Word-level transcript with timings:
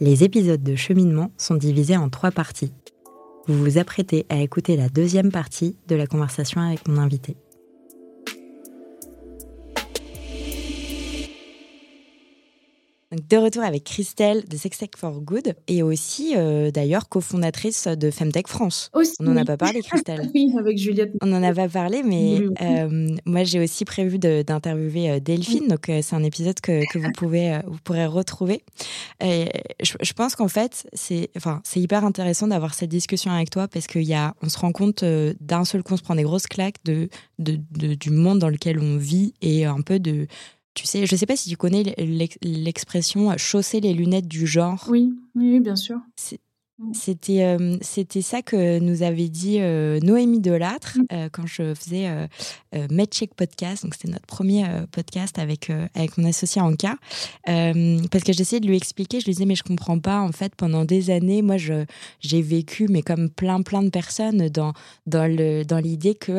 Les 0.00 0.24
épisodes 0.24 0.62
de 0.62 0.76
cheminement 0.76 1.30
sont 1.36 1.56
divisés 1.56 1.96
en 1.96 2.08
trois 2.08 2.30
parties. 2.30 2.72
Vous 3.46 3.58
vous 3.58 3.78
apprêtez 3.78 4.26
à 4.28 4.36
écouter 4.40 4.76
la 4.76 4.88
deuxième 4.88 5.32
partie 5.32 5.76
de 5.88 5.96
la 5.96 6.06
conversation 6.06 6.60
avec 6.60 6.86
mon 6.88 6.98
invité. 6.98 7.36
De 13.30 13.36
retour 13.36 13.62
avec 13.62 13.84
Christelle 13.84 14.44
de 14.44 14.56
Sextech 14.56 14.96
for 14.96 15.20
Good 15.20 15.54
et 15.68 15.84
aussi 15.84 16.34
euh, 16.36 16.72
d'ailleurs 16.72 17.08
cofondatrice 17.08 17.86
de 17.86 18.10
Femtech 18.10 18.48
France. 18.48 18.90
Aussi. 18.92 19.14
On 19.20 19.24
n'en 19.24 19.36
a 19.36 19.44
pas 19.44 19.56
parlé, 19.56 19.82
Christelle. 19.82 20.28
oui, 20.34 20.52
avec 20.58 20.76
Juliette. 20.76 21.12
On 21.22 21.26
n'en 21.26 21.42
a 21.44 21.54
pas 21.54 21.68
parlé, 21.68 22.02
mais 22.02 22.40
euh, 22.60 23.08
moi 23.24 23.44
j'ai 23.44 23.60
aussi 23.60 23.84
prévu 23.84 24.18
d'interviewer 24.18 25.10
euh, 25.10 25.20
Delphine, 25.20 25.68
donc 25.68 25.84
c'est 25.86 26.14
un 26.14 26.24
épisode 26.24 26.60
que, 26.60 26.82
que, 26.92 26.98
vous 26.98 27.12
pouvez 27.12 27.60
vous 27.66 27.78
pourrez 27.84 28.04
retrouver. 28.04 28.64
Et 29.22 29.48
je, 29.80 29.94
je 30.02 30.12
pense 30.12 30.34
qu'en 30.34 30.48
fait 30.48 30.88
c'est 30.92 31.30
enfin 31.36 31.62
hyper 31.76 32.04
intéressant 32.04 32.48
d'avoir 32.48 32.74
cette 32.74 32.90
discussion 32.90 33.30
avec 33.30 33.50
toi 33.50 33.68
parce 33.68 33.86
qu'il 33.86 34.02
y 34.02 34.14
a 34.14 34.34
on 34.42 34.48
se 34.48 34.58
rend 34.58 34.72
compte 34.72 35.04
d'un 35.04 35.64
seul 35.64 35.84
coup 35.84 35.94
on 35.94 35.96
se 35.96 36.02
prend 36.02 36.16
des 36.16 36.24
grosses 36.24 36.48
claques 36.48 36.82
de, 36.84 37.08
de, 37.38 37.60
de, 37.78 37.94
du 37.94 38.10
monde 38.10 38.40
dans 38.40 38.48
lequel 38.48 38.80
on 38.80 38.96
vit 38.96 39.34
et 39.40 39.66
un 39.66 39.82
peu 39.82 40.00
de 40.00 40.26
tu 40.74 40.86
sais, 40.86 41.06
je 41.06 41.14
ne 41.14 41.18
sais 41.18 41.26
pas 41.26 41.36
si 41.36 41.48
tu 41.48 41.56
connais 41.56 41.94
l'expression 42.42 43.36
chausser 43.36 43.80
les 43.80 43.92
lunettes 43.92 44.28
du 44.28 44.46
genre. 44.46 44.86
Oui, 44.88 45.12
oui, 45.34 45.60
bien 45.60 45.76
sûr. 45.76 45.98
Mm. 46.80 46.94
C'était 46.94 47.44
euh, 47.44 47.76
c'était 47.82 48.22
ça 48.22 48.40
que 48.42 48.78
nous 48.78 49.02
avait 49.02 49.28
dit 49.28 49.58
euh, 49.60 50.00
Noémie 50.00 50.40
Delattre 50.40 50.98
mm. 50.98 51.04
euh, 51.12 51.28
quand 51.30 51.46
je 51.46 51.74
faisais 51.74 52.08
euh, 52.08 52.26
MedCheck 52.90 53.34
Podcast. 53.34 53.84
Donc 53.84 53.94
c'était 53.94 54.10
notre 54.10 54.26
premier 54.26 54.64
podcast 54.92 55.38
avec 55.38 55.70
avec 55.94 56.16
mon 56.16 56.24
associé 56.28 56.62
Anka. 56.62 56.96
parce 57.44 58.24
que 58.24 58.32
j'essayais 58.32 58.60
de 58.60 58.66
lui 58.66 58.76
expliquer, 58.76 59.20
je 59.20 59.26
lui 59.26 59.32
disais 59.32 59.44
mais 59.44 59.54
je 59.54 59.62
comprends 59.62 59.98
pas 59.98 60.20
en 60.20 60.32
fait 60.32 60.54
pendant 60.54 60.84
des 60.84 61.10
années 61.10 61.42
moi 61.42 61.56
je 61.56 61.84
j'ai 62.20 62.42
vécu 62.42 62.86
mais 62.88 63.02
comme 63.02 63.28
plein 63.28 63.62
plein 63.62 63.82
de 63.82 63.90
personnes 63.90 64.48
dans 64.48 64.72
dans 65.06 65.26
le 65.26 65.64
dans 65.64 65.78
l'idée 65.78 66.14
que 66.14 66.32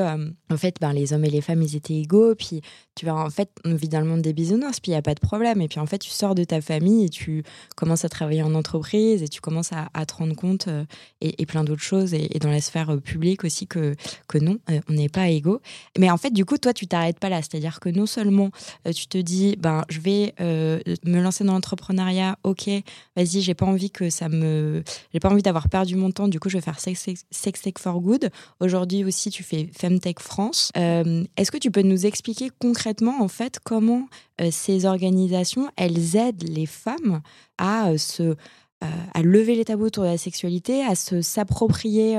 en 0.49 0.57
fait 0.57 0.77
ben 0.79 0.93
les 0.93 1.13
hommes 1.13 1.25
et 1.25 1.29
les 1.29 1.41
femmes 1.41 1.61
ils 1.61 1.75
étaient 1.75 1.99
égaux 1.99 2.35
puis 2.35 2.61
tu 2.95 3.05
vas 3.05 3.15
en 3.15 3.29
fait 3.29 3.49
on 3.65 3.75
vit 3.75 3.89
dans 3.89 3.99
le 3.99 4.07
monde 4.07 4.21
des 4.21 4.33
bisounours 4.33 4.79
puis 4.79 4.91
il 4.91 4.95
y 4.95 4.97
a 4.97 5.01
pas 5.01 5.15
de 5.15 5.19
problème 5.19 5.61
et 5.61 5.67
puis 5.67 5.79
en 5.79 5.85
fait 5.85 5.99
tu 5.99 6.09
sors 6.09 6.35
de 6.35 6.43
ta 6.43 6.61
famille 6.61 7.05
et 7.05 7.09
tu 7.09 7.43
commences 7.75 8.05
à 8.05 8.09
travailler 8.09 8.43
en 8.43 8.55
entreprise 8.55 9.21
et 9.21 9.27
tu 9.27 9.41
commences 9.41 9.73
à, 9.73 9.89
à 9.93 10.05
te 10.05 10.13
rendre 10.15 10.30
compte 10.33 10.67
euh, 10.67 10.85
et, 11.21 11.45
plein 11.45 11.63
d'autres 11.63 11.81
choses 11.81 12.13
et, 12.13 12.27
dans 12.39 12.49
la 12.49 12.61
sphère 12.61 12.91
euh, 12.91 12.97
publique 12.97 13.43
aussi 13.43 13.67
que, 13.67 13.95
que 14.27 14.37
non, 14.37 14.57
euh, 14.69 14.79
on 14.89 14.93
n'est 14.93 15.09
pas 15.09 15.29
égaux. 15.29 15.61
Mais 15.97 16.09
en 16.09 16.17
fait, 16.17 16.31
du 16.31 16.45
coup, 16.45 16.57
toi, 16.57 16.73
tu 16.73 16.87
t'arrêtes 16.87 17.19
pas 17.19 17.29
là. 17.29 17.41
C'est-à-dire 17.41 17.79
que 17.79 17.89
non 17.89 18.05
seulement 18.05 18.51
tu 18.95 19.07
te 19.07 19.17
dis, 19.17 19.55
ben, 19.57 19.83
je 19.89 19.99
vais 19.99 20.33
me 20.39 21.21
lancer 21.21 21.43
dans 21.43 21.53
l'entrepreneuriat, 21.53 22.37
ok, 22.43 22.69
vas-y, 23.15 23.41
j'ai 23.41 23.53
pas 23.53 23.65
envie 23.65 23.91
que 23.91 24.09
ça 24.09 24.29
me. 24.29 24.83
J'ai 25.13 25.19
pas 25.19 25.29
envie 25.29 25.41
d'avoir 25.41 25.69
perdu 25.69 25.95
mon 25.95 26.11
temps, 26.11 26.27
du 26.27 26.39
coup, 26.39 26.49
je 26.49 26.57
vais 26.57 26.61
faire 26.61 26.79
Sex, 26.79 27.23
Tech 27.41 27.73
for 27.77 27.99
Good. 27.99 28.29
Aujourd'hui 28.59 29.03
aussi, 29.03 29.29
tu 29.29 29.43
fais 29.43 29.69
Femtech 29.73 30.19
France. 30.19 30.71
Est-ce 30.75 31.51
que 31.51 31.57
tu 31.57 31.71
peux 31.71 31.81
nous 31.81 32.05
expliquer 32.05 32.51
concrètement, 32.59 33.21
en 33.21 33.27
fait, 33.27 33.59
comment 33.63 34.07
ces 34.49 34.85
organisations, 34.85 35.69
elles 35.75 36.15
aident 36.15 36.47
les 36.47 36.65
femmes 36.65 37.21
à 37.57 37.97
se 37.97 38.35
à 38.81 39.21
lever 39.21 39.55
les 39.55 39.65
tabous 39.65 39.85
autour 39.85 40.03
de 40.03 40.09
la 40.09 40.17
sexualité, 40.17 40.83
à 40.83 40.95
se 40.95 41.21
s'approprier 41.21 42.17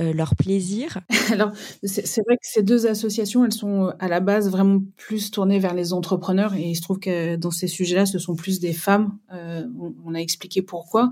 euh, 0.00 0.14
leur 0.14 0.34
plaisir 0.36 1.00
Alors, 1.32 1.52
c'est 1.82 2.22
vrai 2.24 2.36
que 2.36 2.46
ces 2.46 2.62
deux 2.62 2.86
associations, 2.86 3.44
elles 3.44 3.52
sont 3.52 3.88
euh, 3.88 3.90
à 3.98 4.08
la 4.08 4.20
base 4.20 4.50
vraiment 4.50 4.82
plus 4.96 5.30
tournées 5.30 5.58
vers 5.58 5.74
les 5.74 5.92
entrepreneurs 5.92 6.54
et 6.54 6.62
il 6.62 6.74
se 6.74 6.80
trouve 6.80 6.98
que 6.98 7.36
dans 7.36 7.50
ces 7.50 7.68
sujets-là, 7.68 8.06
ce 8.06 8.18
sont 8.18 8.34
plus 8.34 8.58
des 8.58 8.72
femmes. 8.72 9.18
Euh, 9.34 9.64
on, 10.02 10.14
a 10.14 10.18
expliqué 10.18 10.62
pourquoi. 10.62 11.10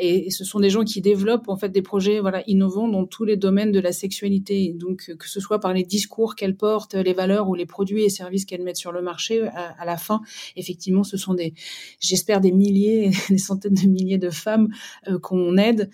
Et, 0.00 0.30
ce 0.30 0.44
sont 0.44 0.60
des 0.60 0.70
gens 0.70 0.84
qui 0.84 1.00
développent 1.00 1.48
en 1.48 1.56
fait 1.56 1.70
des 1.70 1.82
projets 1.82 2.20
voilà 2.20 2.42
innovants 2.48 2.88
dans 2.88 3.04
tous 3.04 3.24
les 3.24 3.36
domaines 3.36 3.72
de 3.72 3.80
la 3.80 3.92
sexualité. 3.92 4.74
Donc, 4.76 5.12
que 5.18 5.28
ce 5.28 5.40
soit 5.40 5.58
par 5.58 5.72
les 5.72 5.82
discours 5.82 6.36
qu'elles 6.36 6.56
portent, 6.56 6.94
les 6.94 7.12
valeurs 7.12 7.48
ou 7.48 7.54
les 7.54 7.66
produits 7.66 8.04
et 8.04 8.10
services 8.10 8.44
qu'elles 8.44 8.62
mettent 8.62 8.76
sur 8.76 8.92
le 8.92 9.02
marché, 9.02 9.42
à, 9.48 9.74
à, 9.78 9.84
la 9.84 9.96
fin, 9.96 10.20
effectivement, 10.56 11.04
ce 11.04 11.16
sont 11.16 11.34
des, 11.34 11.54
j'espère, 12.00 12.40
des 12.40 12.52
milliers, 12.52 13.10
des 13.28 13.38
centaines 13.38 13.74
de 13.74 13.88
milliers 13.88 14.18
de 14.18 14.30
femmes 14.30 14.68
qu'on 15.22 15.56
aide 15.56 15.90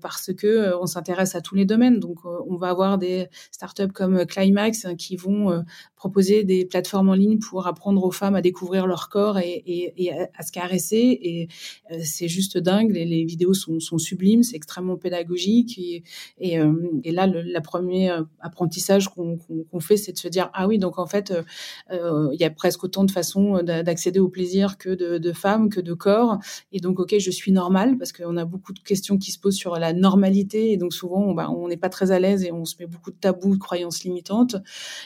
parce 0.00 0.32
que 0.32 0.74
on 0.80 0.86
s'intéresse 0.86 1.35
tous 1.40 1.54
les 1.54 1.64
domaines. 1.64 2.00
Donc, 2.00 2.18
euh, 2.24 2.38
on 2.48 2.56
va 2.56 2.68
avoir 2.68 2.98
des 2.98 3.26
startups 3.50 3.92
comme 3.92 4.24
Climax 4.26 4.84
hein, 4.84 4.96
qui 4.96 5.16
vont 5.16 5.50
euh, 5.50 5.60
proposer 5.96 6.44
des 6.44 6.64
plateformes 6.64 7.08
en 7.08 7.14
ligne 7.14 7.38
pour 7.38 7.66
apprendre 7.66 8.02
aux 8.04 8.10
femmes 8.10 8.34
à 8.34 8.42
découvrir 8.42 8.86
leur 8.86 9.08
corps 9.08 9.38
et, 9.38 10.28
à, 10.34 10.42
se 10.42 10.52
caresser. 10.52 11.18
Et 11.22 11.48
euh, 11.92 11.98
c'est 12.02 12.28
juste 12.28 12.58
dingue. 12.58 12.92
Les, 12.92 13.24
vidéos 13.24 13.54
sont, 13.54 13.98
sublimes, 13.98 14.42
c'est 14.42 14.56
extrêmement 14.56 14.96
pédagogique. 14.96 15.78
Et, 15.78 16.02
et, 16.38 17.12
là, 17.12 17.26
le 17.26 17.60
premier 17.60 18.10
apprentissage 18.40 19.08
qu'on 19.08 19.80
fait, 19.80 19.96
c'est 19.96 20.12
de 20.12 20.18
se 20.18 20.28
dire 20.28 20.50
ah 20.54 20.68
oui, 20.68 20.78
donc 20.78 20.98
en 20.98 21.06
fait, 21.06 21.32
il 21.90 22.36
y 22.38 22.44
a 22.44 22.50
presque 22.50 22.84
autant 22.84 23.04
de 23.04 23.10
façons 23.10 23.62
d'accéder 23.62 24.20
au 24.20 24.28
plaisir 24.28 24.78
que 24.78 24.90
de, 24.90 25.18
de, 25.18 25.32
femmes, 25.32 25.70
que 25.70 25.80
de 25.80 25.94
corps. 25.94 26.38
Et 26.72 26.80
donc, 26.80 27.00
ok, 27.00 27.16
je 27.18 27.30
suis 27.30 27.52
normale 27.52 27.96
parce 27.98 28.12
qu'on 28.12 28.36
a 28.36 28.44
beaucoup 28.44 28.72
de 28.72 28.80
questions 28.80 29.18
qui 29.18 29.32
se 29.32 29.38
posent 29.38 29.56
sur 29.56 29.78
la 29.78 29.92
normalité. 29.92 30.72
Et 30.72 30.76
donc 30.76 30.92
souvent, 30.92 31.25
bah, 31.32 31.50
on 31.50 31.68
n'est 31.68 31.76
pas 31.76 31.88
très 31.88 32.10
à 32.10 32.18
l'aise 32.18 32.44
et 32.44 32.52
on 32.52 32.64
se 32.64 32.76
met 32.78 32.86
beaucoup 32.86 33.10
de 33.10 33.16
tabous, 33.16 33.54
de 33.54 33.60
croyances 33.60 34.04
limitantes. 34.04 34.56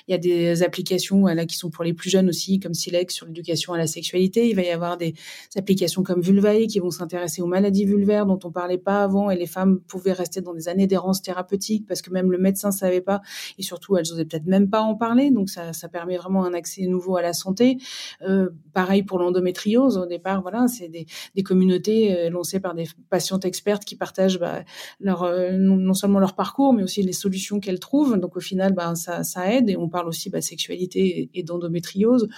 Il 0.09 0.13
y 0.13 0.15
a 0.15 0.19
des 0.19 0.63
applications 0.63 1.27
là, 1.27 1.47
qui 1.47 1.57
sont 1.57 1.71
pour 1.71 1.85
les 1.85 1.93
plus 1.93 2.11
jeunes 2.11 2.29
aussi, 2.29 2.61
comme 2.61 2.75
Silex 2.75 3.15
sur 3.15 3.27
l'éducation 3.27 3.73
à 3.73 3.79
la 3.79 3.87
sexualité. 3.87 4.49
Il 4.49 4.57
va 4.57 4.63
y 4.63 4.71
avoir 4.71 4.97
des 4.97 5.15
applications 5.57 6.03
comme 6.03 6.21
Vulvae 6.21 6.67
qui 6.67 6.79
vont 6.79 6.91
s'intéresser 6.91 7.43
aux 7.43 7.47
maladies 7.47 7.85
vulvaires 7.85 8.27
dont 8.27 8.39
on 8.45 8.51
parlait 8.51 8.79
pas 8.79 9.03
avant 9.03 9.31
et 9.31 9.37
les 9.37 9.47
femmes 9.47 9.81
pouvaient 9.81 10.13
rester 10.13 10.41
dans 10.41 10.55
des 10.55 10.69
années 10.69 10.87
d'errance 10.87 11.23
thérapeutique 11.23 11.87
parce 11.87 12.03
que 12.03 12.11
même 12.11 12.31
le 12.31 12.39
médecin 12.39 12.71
savait 12.71 13.01
pas 13.01 13.21
et 13.59 13.63
surtout 13.63 13.97
elles 13.97 14.11
osaient 14.13 14.25
peut-être 14.25 14.47
même 14.47 14.69
pas 14.69 14.81
en 14.81 14.95
parler. 14.95 15.31
Donc 15.31 15.49
ça, 15.51 15.73
permet 15.91 16.17
vraiment 16.17 16.45
un 16.45 16.55
accès 16.55 16.87
nouveau 16.87 17.17
à 17.17 17.23
la 17.23 17.33
santé. 17.33 17.79
Euh, 18.23 18.51
pareil 18.73 19.03
pour 19.03 19.19
l'endométriose. 19.19 19.99
Au 19.99 20.07
départ, 20.07 20.43
voilà, 20.43 20.69
c'est 20.69 20.89
des, 20.89 21.07
des 21.35 21.43
communautés 21.43 22.17
euh, 22.17 22.31
lancées 22.31 22.61
par 22.61 22.75
des 22.75 22.85
patientes 23.09 23.45
expertes 23.45 23.85
qui 23.85 23.97
partagent 23.97 24.39
bah, 24.39 24.63
leur 25.01 25.23
euh, 25.23 25.53
non, 25.53 25.95
seulement 25.95 26.10
leur 26.19 26.35
parcours, 26.35 26.73
mais 26.73 26.83
aussi 26.83 27.03
les 27.03 27.13
solutions 27.13 27.61
qu'elles 27.61 27.81
trouvent. 27.81 28.19
Donc 28.19 28.37
au 28.37 28.41
final, 28.41 28.73
ben, 28.73 28.95
ça, 28.95 29.23
ça 29.23 29.53
aide. 29.53 29.69
Et 29.69 29.77
on 29.77 29.89
parle 29.89 30.09
aussi 30.09 30.31
bah, 30.31 30.41
sexualité 30.41 31.31
et, 31.35 31.43
d'endométriose. 31.43 32.29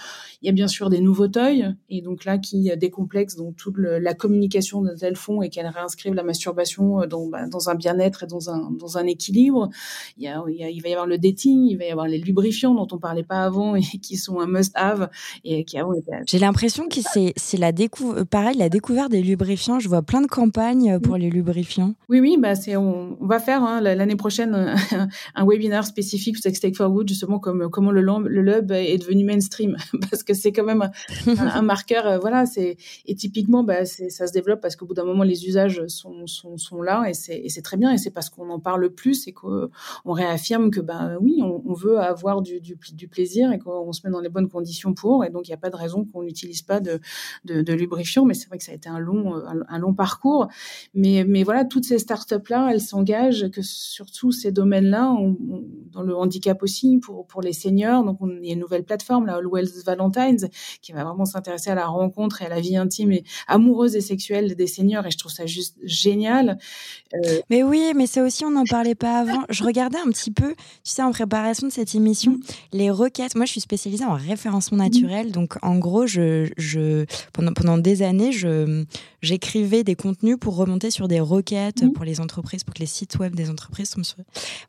Il 0.41 0.47
y 0.47 0.49
a 0.49 0.53
bien 0.53 0.67
sûr 0.67 0.89
des 0.89 0.99
nouveaux 0.99 1.13
nouveauteuils, 1.13 1.75
et 1.89 2.01
donc 2.01 2.25
là 2.25 2.39
qui 2.39 2.71
décomplexent 2.75 3.35
donc 3.35 3.55
toute 3.55 3.75
la 3.77 4.13
communication 4.13 4.81
dont 4.81 4.95
elles 5.01 5.15
font 5.15 5.43
et 5.43 5.49
qu'elles 5.49 5.67
réinscrivent 5.67 6.15
la 6.15 6.23
masturbation 6.23 7.01
euh, 7.01 7.07
dans, 7.07 7.27
bah, 7.27 7.47
dans 7.47 7.69
un 7.69 7.75
bien-être 7.75 8.23
et 8.23 8.27
dans 8.27 8.49
un, 8.49 8.71
dans 8.71 8.97
un 8.97 9.05
équilibre. 9.05 9.69
Il, 10.17 10.23
y 10.23 10.27
a, 10.27 10.43
il, 10.47 10.81
va 10.81 10.89
y 10.89 10.93
avoir 10.93 11.05
le 11.05 11.17
dating, 11.17 11.67
il 11.69 11.77
va 11.77 11.85
y 11.85 11.91
avoir 11.91 12.07
les 12.07 12.17
lubrifiants 12.17 12.73
dont 12.73 12.87
on 12.91 12.97
parlait 12.97 13.23
pas 13.23 13.43
avant 13.43 13.75
et 13.75 13.81
qui 13.81 14.17
sont 14.17 14.39
un 14.39 14.47
must-have 14.47 15.09
et 15.43 15.63
qui 15.65 15.77
avant 15.77 15.93
J'ai 16.25 16.39
l'impression 16.39 16.87
que 16.87 17.01
c'est 17.01 17.33
c'est 17.35 17.57
la 17.57 17.71
découverte, 17.71 18.27
pareil 18.27 18.57
la 18.57 18.69
découverte 18.69 19.11
des 19.11 19.21
lubrifiants. 19.21 19.79
Je 19.79 19.87
vois 19.87 20.01
plein 20.01 20.21
de 20.21 20.27
campagnes 20.27 20.99
pour 20.99 21.17
les 21.17 21.29
lubrifiants. 21.29 21.93
Oui 22.09 22.19
oui 22.19 22.37
bah 22.39 22.55
c'est 22.55 22.75
on, 22.75 23.17
on 23.21 23.25
va 23.27 23.39
faire 23.39 23.62
hein, 23.67 23.81
l'année 23.81 24.15
prochaine 24.15 24.75
un 25.35 25.45
webinaire 25.45 25.85
spécifique 25.85 26.37
sur 26.37 26.51
Sex 26.51 26.77
for 26.77 26.89
Good, 26.89 27.07
justement 27.07 27.39
comme 27.39 27.69
comment 27.69 27.91
le, 27.91 28.01
le 28.01 28.41
lub 28.41 28.71
est 28.71 28.97
devenu 28.97 29.23
mainstream, 29.25 29.77
parce 30.09 30.23
que 30.23 30.33
c'est 30.33 30.51
quand 30.51 30.63
même 30.63 30.89
un, 31.25 31.61
marqueur. 31.61 32.07
Euh, 32.07 32.17
voilà, 32.19 32.45
c'est 32.45 32.77
et 33.05 33.15
typiquement, 33.15 33.63
bah, 33.63 33.85
ça 33.85 34.27
se 34.27 34.33
développe 34.33 34.61
parce 34.61 34.75
qu'au 34.75 34.85
bout 34.85 34.93
d'un 34.93 35.03
moment, 35.03 35.23
les 35.23 35.47
usages 35.47 35.83
sont, 35.87 36.81
là 36.81 37.05
et 37.07 37.13
c'est 37.13 37.61
très 37.61 37.77
bien. 37.77 37.91
Et 37.91 37.97
c'est 37.97 38.11
parce 38.11 38.29
qu'on 38.29 38.49
en 38.49 38.59
parle 38.59 38.89
plus 38.89 39.27
et 39.27 39.33
qu'on 39.33 39.69
réaffirme 40.05 40.71
que 40.71 40.79
bah 40.79 41.17
oui, 41.21 41.41
on, 41.41 41.73
veut 41.73 41.99
avoir 41.99 42.41
du, 42.41 42.77
plaisir 43.09 43.51
et 43.51 43.59
qu'on 43.59 43.91
se 43.91 44.01
met 44.05 44.11
dans 44.11 44.21
les 44.21 44.29
bonnes 44.29 44.49
conditions 44.49 44.93
pour. 44.93 45.23
Et 45.25 45.29
donc, 45.29 45.47
il 45.47 45.51
n'y 45.51 45.55
a 45.55 45.57
pas 45.57 45.69
de 45.69 45.75
raison 45.75 46.05
qu'on 46.05 46.23
n'utilise 46.23 46.61
pas 46.61 46.79
de, 46.79 46.99
lubrifiant. 47.45 48.25
Mais 48.25 48.33
c'est 48.33 48.47
vrai 48.47 48.57
que 48.57 48.63
ça 48.63 48.71
a 48.71 48.75
été 48.75 48.89
un 48.89 48.99
long, 48.99 49.35
un, 49.35 49.79
long 49.79 49.93
parcours. 49.93 50.47
Mais, 50.93 51.25
mais 51.27 51.43
voilà, 51.43 51.65
toutes 51.65 51.85
ces 51.85 51.99
startups 51.99 52.49
là, 52.49 52.69
elles 52.71 52.81
s'engagent 52.81 53.49
que 53.53 53.61
sur 53.61 54.11
tous 54.11 54.31
ces 54.31 54.51
domaines-là, 54.51 55.15
dans 55.91 56.01
le 56.01 56.15
handicap 56.15 56.61
aussi, 56.63 56.97
pour, 56.97 57.25
pour 57.27 57.41
les 57.41 57.53
seniors. 57.53 58.03
Donc, 58.03 58.17
on, 58.21 58.29
il 58.29 58.45
y 58.45 58.49
a 58.49 58.53
une 58.53 58.59
nouvelle 58.59 58.83
plateforme, 58.83 59.25
la 59.27 59.35
All 59.35 59.47
Wells 59.51 59.83
Valentines, 59.85 60.49
qui 60.81 60.91
va 60.91 61.03
vraiment 61.03 61.25
s'intéresser 61.25 61.69
à 61.69 61.75
la 61.75 61.87
rencontre 61.87 62.41
et 62.41 62.45
à 62.45 62.49
la 62.49 62.59
vie 62.59 62.75
intime 62.75 63.11
et 63.11 63.23
amoureuse 63.47 63.95
et 63.95 64.01
sexuelle 64.01 64.55
des 64.55 64.67
seniors. 64.67 65.05
Et 65.05 65.11
je 65.11 65.17
trouve 65.17 65.31
ça 65.31 65.45
juste 65.45 65.77
génial. 65.83 66.57
Euh, 67.13 67.39
mais 67.49 67.63
oui, 67.63 67.93
mais 67.95 68.07
c'est 68.07 68.21
aussi, 68.21 68.43
on 68.43 68.51
n'en 68.51 68.65
parlait 68.65 68.95
pas 68.95 69.19
avant. 69.19 69.43
Je 69.49 69.63
regardais 69.63 69.99
un 69.99 70.09
petit 70.09 70.31
peu, 70.31 70.53
tu 70.55 70.57
sais, 70.83 71.03
en 71.03 71.11
préparation 71.11 71.67
de 71.67 71.71
cette 71.71 71.95
émission, 71.95 72.39
les 72.71 72.89
requêtes. 72.89 73.35
Moi, 73.35 73.45
je 73.45 73.51
suis 73.51 73.61
spécialisée 73.61 74.05
en 74.05 74.15
référencement 74.15 74.79
naturel. 74.79 75.31
Donc, 75.31 75.55
en 75.61 75.77
gros, 75.77 76.07
je, 76.07 76.49
je, 76.57 77.05
pendant, 77.31 77.53
pendant 77.53 77.77
des 77.77 78.01
années, 78.01 78.31
je, 78.31 78.83
j'écrivais 79.21 79.83
des 79.83 79.95
contenus 79.95 80.37
pour 80.39 80.55
remonter 80.55 80.89
sur 80.89 81.07
des 81.07 81.19
requêtes 81.19 81.83
pour 81.93 82.05
les 82.05 82.19
entreprises, 82.19 82.63
pour 82.63 82.73
que 82.73 82.79
les 82.79 82.85
sites 82.85 83.17
web 83.19 83.35
des 83.35 83.42
des 83.43 83.49
entreprises 83.49 83.89
tombent 83.89 84.03
sur 84.03 84.17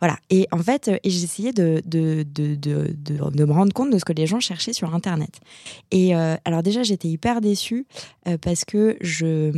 Voilà. 0.01 0.17
Et 0.31 0.47
en 0.53 0.59
fait, 0.59 0.91
et 1.03 1.11
j'essayais 1.11 1.53
de 1.53 1.83
de, 1.87 2.25
de, 2.35 2.55
de, 2.55 2.95
de, 3.05 3.45
me 3.45 3.53
rendre 3.53 3.73
compte 3.73 3.91
de 3.91 3.99
ce 3.99 4.05
que 4.05 4.13
les 4.13 4.27
gens 4.27 4.41
cherchaient 4.41 4.73
sur 4.73 4.95
Internet. 4.95 5.41
Et 5.91 6.15
alors 6.15 6.63
déjà, 6.63 6.83
j'étais 6.83 7.09
hyper 7.09 7.41
déçue 7.41 7.87
parce 8.41 8.65
que 8.65 8.97
je, 9.01 9.51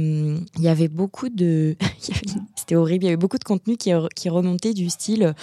il 0.57 0.63
y 0.63 0.69
avait 0.69 0.89
beaucoup 0.89 1.29
de, 1.29 1.77
c'était 2.57 2.77
horrible, 2.77 3.05
il 3.05 3.07
y 3.07 3.11
avait 3.11 3.17
beaucoup 3.17 3.39
de 3.39 3.45
contenu 3.45 3.77
qui, 3.77 3.91
qui 4.15 4.29
remontait 4.29 4.75
du 4.75 4.91
style 4.91 5.35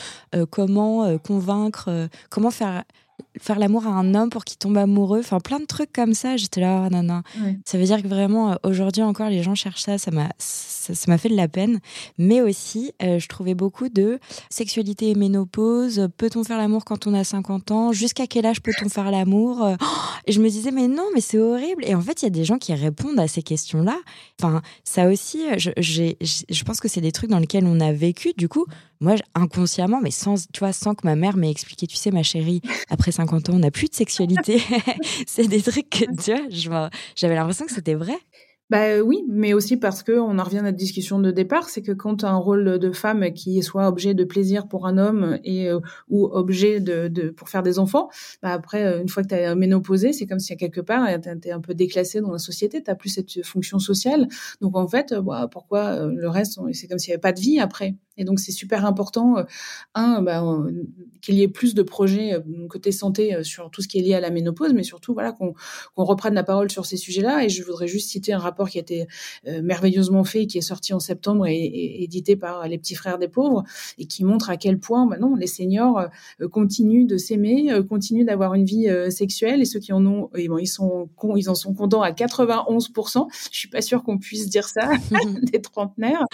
comment 0.50 1.18
convaincre, 1.19 2.10
comment 2.30 2.52
faire 2.52 2.84
faire 3.40 3.60
l'amour 3.60 3.88
à 3.88 3.90
un 3.90 4.16
homme 4.16 4.30
pour 4.30 4.46
qu'il 4.46 4.58
tombe 4.58 4.78
amoureux, 4.78 5.19
enfin 5.19 5.40
plein 5.40 5.60
de 5.60 5.66
trucs 5.66 5.92
comme 5.92 6.14
ça. 6.14 6.38
J'étais 6.38 6.62
là, 6.62 6.86
oh, 6.86 6.94
non, 6.94 7.04
non. 7.04 7.22
Ça 7.66 7.78
veut 7.78 7.86
dire 7.86 8.02
que 8.02 8.08
vraiment, 8.08 8.52
euh, 8.52 8.56
aujourd'hui 8.64 9.04
encore, 9.04 9.30
les 9.30 9.44
gens 9.44 9.56
cherchent 9.56 9.84
ça, 9.84 9.98
ça 9.98 10.12
m'a 10.12 10.30
ça, 10.83 11.12
m'a 11.12 11.18
fait 11.18 11.30
de 11.30 11.35
la 11.35 11.47
peine. 11.47 11.80
Mais 12.18 12.41
aussi, 12.41 12.91
euh, 13.01 13.19
je 13.19 13.27
trouvais 13.27 13.53
beaucoup 13.56 13.89
de 13.89 14.19
sexualité 14.50 15.09
et 15.09 15.15
ménopause, 15.15 16.09
peut-on 16.18 16.44
faire 16.44 16.57
l'amour 16.57 16.85
quand 16.85 17.07
on 17.07 17.13
a 17.13 17.24
50 17.24 17.71
ans, 17.71 17.91
jusqu'à 17.91 18.27
quel 18.27 18.45
âge 18.45 18.62
peut-on 18.62 18.89
faire 18.89 19.12
l'amour? 19.12 19.68
Et 20.25 20.31
je 20.31 20.41
me 20.41 20.50
disais, 20.50 20.71
mais 20.71 20.88
non, 20.88 21.06
mais 21.13 21.21
c'est 21.21 21.39
horrible. 21.39 21.83
Et 21.85 21.95
en 21.95 22.01
fait, 22.01 22.21
il 22.21 22.25
y 22.25 22.27
a 22.27 22.31
des 22.31 22.45
gens 22.45 22.57
qui 22.57 22.74
répondent 22.74 23.19
à 23.19 23.27
ces 23.27 23.41
questions-là. 23.41 24.00
Enfin, 24.39 24.62
ça 24.83 25.07
aussi, 25.07 25.44
je, 25.57 25.71
je 25.77 26.63
pense 26.63 26.80
que 26.80 26.88
c'est 26.88 27.01
des 27.01 27.12
trucs 27.12 27.30
dans 27.30 27.39
lesquels 27.39 27.65
on 27.65 27.80
a 27.80 27.91
vécu. 27.91 28.33
Du 28.38 28.47
coup, 28.47 28.65
moi, 29.03 29.15
inconsciemment, 29.35 30.00
mais 30.01 30.12
sans, 30.12 30.47
tu 30.51 30.59
vois, 30.59 30.74
sans 30.74 30.95
que 30.95 31.06
ma 31.06 31.15
mère 31.15 31.35
m'ait 31.35 31.51
expliqué, 31.51 31.88
tu 31.88 31.97
sais, 31.97 32.09
ma 32.09 32.24
chérie, 32.24 32.62
après 32.89 33.12
50 33.12 33.50
ans, 33.50 33.53
on 33.56 33.59
n'a 33.59 33.71
plus 33.71 33.89
de 33.89 33.95
sexualité. 33.95 34.62
c'est 35.27 35.47
des 35.47 35.62
trucs 35.62 35.89
que, 35.89 36.06
tu 36.06 36.69
j'avais 37.15 37.35
l'impression 37.35 37.65
que 37.65 37.74
c'était 37.74 37.95
vrai. 37.95 38.18
Bah 38.69 38.86
euh, 38.86 39.01
oui, 39.01 39.24
mais 39.27 39.54
aussi 39.54 39.77
parce 39.77 40.04
que 40.04 40.13
on 40.13 40.39
en 40.39 40.44
revient 40.44 40.60
à 40.60 40.62
notre 40.63 40.77
discussion 40.77 41.19
de 41.19 41.31
départ, 41.31 41.69
c'est 41.69 41.81
que 41.81 41.92
quand 41.92 42.24
un 42.24 42.38
rôle 42.38 42.80
de 42.80 42.92
femme 42.92 43.31
qui 43.33 43.62
soit 43.62 43.88
objet 43.88 44.13
de 44.13 44.24
plaisir 44.24 44.68
pour 44.68 44.88
un 44.88 44.98
homme 44.98 45.38
et 45.44 45.69
euh, 45.69 45.80
ou 46.10 46.25
objet 46.31 46.80
de, 46.80 47.07
de, 47.07 47.30
pour 47.30 47.50
faire 47.50 47.62
des 47.62 47.77
enfants, 47.77 48.10
bah 48.42 48.51
après 48.54 48.83
euh, 48.86 49.01
une 49.01 49.10
fois 49.10 49.21
que 49.21 49.27
tu 49.27 49.36
as 49.36 49.54
ménopausé, 49.54 50.13
c'est 50.13 50.25
comme 50.25 50.39
si 50.39 50.54
à 50.54 50.56
quelque 50.56 50.81
part 50.81 51.07
tu 51.42 51.51
un 51.51 51.60
peu 51.62 51.74
déclassé 51.75 52.21
dans 52.21 52.31
la 52.31 52.39
société, 52.39 52.81
tu 52.81 52.95
plus 52.95 53.10
cette 53.10 53.45
fonction 53.45 53.80
sociale. 53.80 54.27
Donc 54.62 54.75
en 54.77 54.88
fait, 54.88 55.13
bah, 55.13 55.48
pourquoi 55.51 56.07
le 56.07 56.30
reste 56.30 56.59
c'est 56.71 56.88
comme 56.88 57.00
s'il 57.00 57.12
n'y 57.12 57.16
avait 57.16 57.21
pas 57.21 57.33
de 57.33 57.42
vie 57.42 57.59
après. 57.59 57.95
Et 58.18 58.25
donc 58.25 58.39
c'est 58.39 58.51
super 58.51 58.86
important, 58.86 59.36
un, 59.95 60.21
bah, 60.21 60.44
qu'il 61.21 61.36
y 61.36 61.42
ait 61.42 61.48
plus 61.48 61.74
de 61.74 61.81
projets 61.81 62.36
côté 62.69 62.92
santé 62.92 63.44
sur 63.44 63.71
tout 63.71 63.81
ce 63.81 63.88
qui 63.88 64.00
est 64.00 64.01
lié 64.01 64.13
à 64.13 64.19
la 64.19 64.30
ménopause, 64.30 64.74
mais 64.74 64.83
surtout 64.83 65.13
voilà 65.13 65.31
qu'on 65.31 65.54
reprenne 65.95 66.33
la 66.33 66.44
parole 66.44 66.69
sur 66.71 66.86
ces 66.86 66.98
sujets-là. 66.98 67.44
Et 67.44 67.50
je 67.50 67.63
voudrais 67.63 67.88
juste 67.88 68.10
citer 68.10 68.33
un 68.33 68.39
rapport 68.39 68.69
qui 68.69 68.77
a 68.77 68.81
été 68.81 69.07
euh, 69.48 69.62
merveilleusement 69.62 70.24
fait, 70.24 70.48
qui 70.48 70.57
est 70.57 70.62
sorti 70.62 70.94
en 70.94 71.00
septembre 71.00 71.48
et, 71.48 72.04
édité 72.04 72.36
par 72.36 72.68
les 72.68 72.77
petits 72.77 72.95
frères 72.95 73.18
des 73.18 73.27
pauvres, 73.27 73.63
et 73.98 74.06
qui 74.06 74.24
montre 74.24 74.50
à 74.50 74.57
quel 74.57 74.80
point, 74.80 75.06
bah 75.06 75.18
non, 75.19 75.36
les 75.36 75.48
seniors 75.48 76.07
euh, 76.42 76.48
continuent 76.48 77.07
de 77.07 77.18
s'aimer, 77.18 77.71
euh, 77.71 77.83
continuent 77.83 78.25
d'avoir 78.25 78.54
une 78.54 78.66
vie 78.66 78.88
sexuelle, 79.09 79.62
et 79.62 79.66
ceux 79.66 79.80
qui 79.80 79.94
en 79.94 80.06
ont, 80.06 80.30
bon, 80.48 80.57
ils 80.57 80.68
sont, 80.68 81.09
ils 81.36 81.50
en 81.50 81.56
sont 81.56 81.74
contents 81.74 82.01
à 82.01 82.12
91%. 82.12 83.27
Je 83.51 83.57
suis 83.57 83.69
pas 83.69 83.81
sûre 83.81 84.04
qu'on 84.04 84.18
puisse 84.18 84.50
dire 84.50 84.68
ça 84.68 84.92
des 85.42 85.62
trentenaires. 85.62 86.25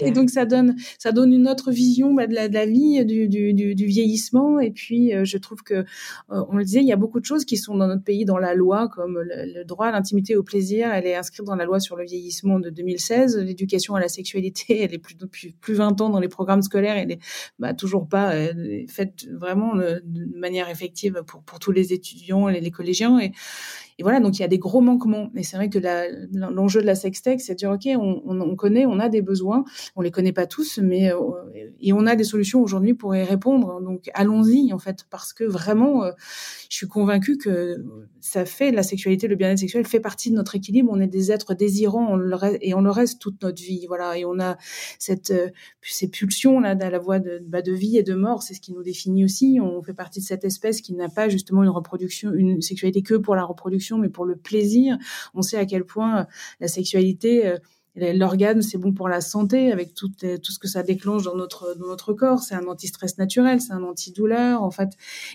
Et 0.00 0.10
donc 0.10 0.30
ça 0.30 0.44
donne, 0.44 0.69
ça 0.98 1.12
donne 1.12 1.32
une 1.32 1.48
autre 1.48 1.70
vision 1.70 2.14
bah, 2.14 2.26
de, 2.26 2.34
la, 2.34 2.66
vie, 2.66 3.04
du, 3.04 3.86
vieillissement. 3.86 4.60
Et 4.60 4.70
puis 4.70 5.12
je 5.24 5.38
trouve 5.38 5.62
que, 5.62 5.84
on 6.28 6.56
le 6.56 6.64
disait, 6.64 6.80
il 6.80 6.86
y 6.86 6.92
a 6.92 6.96
beaucoup 6.96 7.20
de 7.20 7.24
choses 7.24 7.44
qui 7.44 7.56
sont 7.56 7.76
dans 7.76 7.86
notre 7.86 8.04
pays 8.04 8.24
dans 8.24 8.38
la 8.38 8.54
loi, 8.54 8.88
comme 8.88 9.18
le, 9.20 9.64
droit 9.64 9.86
à 9.86 9.92
l'intimité 9.92 10.34
et 10.34 10.36
au 10.36 10.42
plaisir. 10.42 10.92
Elle 10.92 11.06
est 11.06 11.16
inscrite 11.16 11.46
dans 11.46 11.56
la 11.56 11.64
loi 11.64 11.80
sur 11.80 11.96
le 11.96 12.04
vieillissement 12.04 12.58
de 12.58 12.70
2016. 12.70 13.38
L'éducation 13.38 13.94
à 13.94 14.00
la 14.00 14.08
sexualité, 14.08 14.82
elle 14.82 14.94
est 14.94 14.98
plus 14.98 15.16
depuis 15.16 15.54
plus 15.60 15.74
20 15.74 16.00
ans 16.00 16.10
dans 16.10 16.20
les 16.20 16.28
programmes 16.28 16.62
scolaires, 16.62 16.96
elle 16.96 17.12
est 17.12 17.20
bah, 17.58 17.74
toujours 17.74 18.08
pas 18.08 18.34
euh, 18.34 18.84
faite 18.88 19.26
vraiment 19.30 19.74
de, 19.74 20.02
manière 20.36 20.68
effective 20.68 21.22
pour, 21.26 21.42
pour 21.42 21.58
tous 21.58 21.72
les 21.72 21.92
étudiants, 21.92 22.48
les, 22.48 22.60
les 22.60 22.70
collégiens. 22.70 23.18
Et, 23.18 23.32
et 24.00 24.02
voilà, 24.02 24.18
donc 24.18 24.38
il 24.38 24.40
y 24.40 24.44
a 24.46 24.48
des 24.48 24.58
gros 24.58 24.80
manquements. 24.80 25.30
Et 25.36 25.42
c'est 25.42 25.58
vrai 25.58 25.68
que 25.68 25.78
l'enjeu 26.32 26.80
de 26.80 26.86
la 26.86 26.94
sextech, 26.94 27.38
c'est 27.42 27.52
de 27.52 27.58
dire, 27.58 27.70
OK, 27.70 27.86
on, 27.86 28.22
on, 28.24 28.56
connaît, 28.56 28.86
on 28.86 28.98
a 28.98 29.10
des 29.10 29.20
besoins, 29.20 29.62
on 29.94 30.00
les 30.00 30.10
connaît 30.10 30.32
pas 30.32 30.46
tous, 30.46 30.78
mais 30.78 31.12
euh, 31.12 31.18
et 31.80 31.92
on 31.92 32.06
a 32.06 32.16
des 32.16 32.24
solutions 32.24 32.62
aujourd'hui 32.62 32.94
pour 32.94 33.14
y 33.14 33.22
répondre. 33.22 33.82
Donc 33.82 34.08
allons-y, 34.14 34.72
en 34.72 34.78
fait, 34.78 35.04
parce 35.10 35.34
que 35.34 35.44
vraiment, 35.44 36.02
euh, 36.02 36.12
je 36.70 36.76
suis 36.78 36.88
convaincue 36.88 37.36
que 37.36 37.76
ça 38.20 38.44
fait, 38.44 38.70
la 38.70 38.82
sexualité, 38.82 39.28
le 39.28 39.36
bien-être 39.36 39.58
sexuel 39.58 39.86
fait 39.86 40.00
partie 40.00 40.30
de 40.30 40.36
notre 40.36 40.56
équilibre. 40.56 40.90
On 40.92 41.00
est 41.00 41.06
des 41.06 41.32
êtres 41.32 41.54
désirants 41.54 42.12
on 42.12 42.16
le 42.16 42.36
et 42.60 42.74
on 42.74 42.80
le 42.80 42.90
reste 42.90 43.20
toute 43.20 43.42
notre 43.42 43.62
vie. 43.62 43.86
Voilà, 43.86 44.18
et 44.18 44.24
on 44.24 44.38
a 44.40 44.56
cette, 44.98 45.30
euh, 45.30 45.48
ces 45.82 46.08
pulsions 46.08 46.60
là, 46.60 46.70
à 46.70 46.90
la 46.90 46.98
voie 46.98 47.18
de, 47.18 47.40
bah, 47.46 47.62
de 47.62 47.72
vie 47.72 47.96
et 47.98 48.02
de 48.02 48.14
mort, 48.14 48.42
c'est 48.42 48.54
ce 48.54 48.60
qui 48.60 48.72
nous 48.72 48.82
définit 48.82 49.24
aussi. 49.24 49.58
On 49.62 49.82
fait 49.82 49.94
partie 49.94 50.20
de 50.20 50.24
cette 50.24 50.44
espèce 50.44 50.80
qui 50.80 50.94
n'a 50.94 51.08
pas 51.08 51.28
justement 51.28 51.62
une 51.62 51.70
reproduction, 51.70 52.32
une 52.32 52.60
sexualité 52.60 53.02
que 53.02 53.14
pour 53.14 53.36
la 53.36 53.44
reproduction 53.44 53.98
mais 53.98 54.08
pour 54.08 54.24
le 54.24 54.36
plaisir. 54.36 54.96
On 55.34 55.42
sait 55.42 55.58
à 55.58 55.66
quel 55.66 55.84
point 55.84 56.20
euh, 56.20 56.24
la 56.60 56.68
sexualité 56.68 57.46
euh, 57.46 57.58
L'organe, 57.96 58.62
c'est 58.62 58.78
bon 58.78 58.92
pour 58.92 59.08
la 59.08 59.20
santé, 59.20 59.72
avec 59.72 59.94
tout, 59.94 60.10
euh, 60.22 60.38
tout 60.38 60.52
ce 60.52 60.58
que 60.58 60.68
ça 60.68 60.82
déclenche 60.82 61.24
dans 61.24 61.34
notre, 61.34 61.76
dans 61.78 61.88
notre 61.88 62.12
corps. 62.12 62.40
C'est 62.40 62.54
un 62.54 62.66
anti-stress 62.66 63.18
naturel, 63.18 63.60
c'est 63.60 63.72
un 63.72 63.82
antidouleur. 63.82 64.62
En 64.62 64.70
fait, 64.70 64.90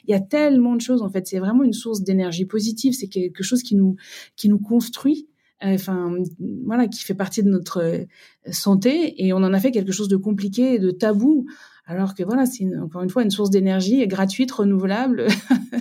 il 0.07 0.11
y 0.11 0.13
a 0.13 0.21
tellement 0.21 0.75
de 0.75 0.81
choses. 0.81 1.01
En 1.01 1.09
fait, 1.09 1.27
c'est 1.27 1.39
vraiment 1.39 1.63
une 1.63 1.73
source 1.73 2.01
d'énergie 2.01 2.45
positive. 2.45 2.93
C'est 2.93 3.09
quelque 3.09 3.43
chose 3.43 3.61
qui 3.61 3.75
nous, 3.75 3.97
qui 4.35 4.47
nous 4.47 4.59
construit. 4.59 5.27
Enfin, 5.61 6.15
voilà, 6.65 6.87
qui 6.87 7.03
fait 7.03 7.13
partie 7.13 7.41
de 7.41 7.49
notre 7.49 8.05
santé. 8.51 9.25
Et 9.25 9.33
on 9.33 9.37
en 9.37 9.53
a 9.53 9.59
fait 9.59 9.71
quelque 9.71 9.91
chose 9.91 10.07
de 10.07 10.17
compliqué 10.17 10.79
de 10.79 10.91
tabou. 10.91 11.47
Alors 11.87 12.15
que 12.15 12.23
voilà, 12.23 12.45
c'est 12.45 12.65
encore 12.77 13.03
une 13.03 13.09
fois 13.09 13.21
une 13.21 13.29
source 13.29 13.51
d'énergie 13.51 14.05
gratuite, 14.07 14.51
renouvelable, 14.51 15.27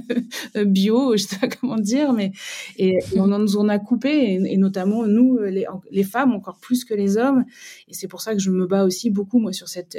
bio, 0.66 1.16
je 1.16 1.22
sais 1.22 1.38
pas 1.38 1.48
comment 1.48 1.78
dire, 1.78 2.12
mais 2.12 2.32
et, 2.76 2.98
on 3.16 3.26
nous 3.26 3.56
en 3.56 3.68
a 3.70 3.78
coupé, 3.78 4.34
et, 4.34 4.56
notamment 4.58 5.06
nous, 5.06 5.38
les, 5.38 5.64
les, 5.90 6.04
femmes 6.04 6.32
encore 6.32 6.58
plus 6.58 6.84
que 6.84 6.92
les 6.92 7.16
hommes. 7.16 7.44
Et 7.88 7.94
c'est 7.94 8.08
pour 8.08 8.20
ça 8.20 8.34
que 8.34 8.40
je 8.40 8.50
me 8.50 8.66
bats 8.66 8.84
aussi 8.84 9.10
beaucoup 9.10 9.38
moi 9.38 9.54
sur 9.54 9.68
cette 9.68 9.96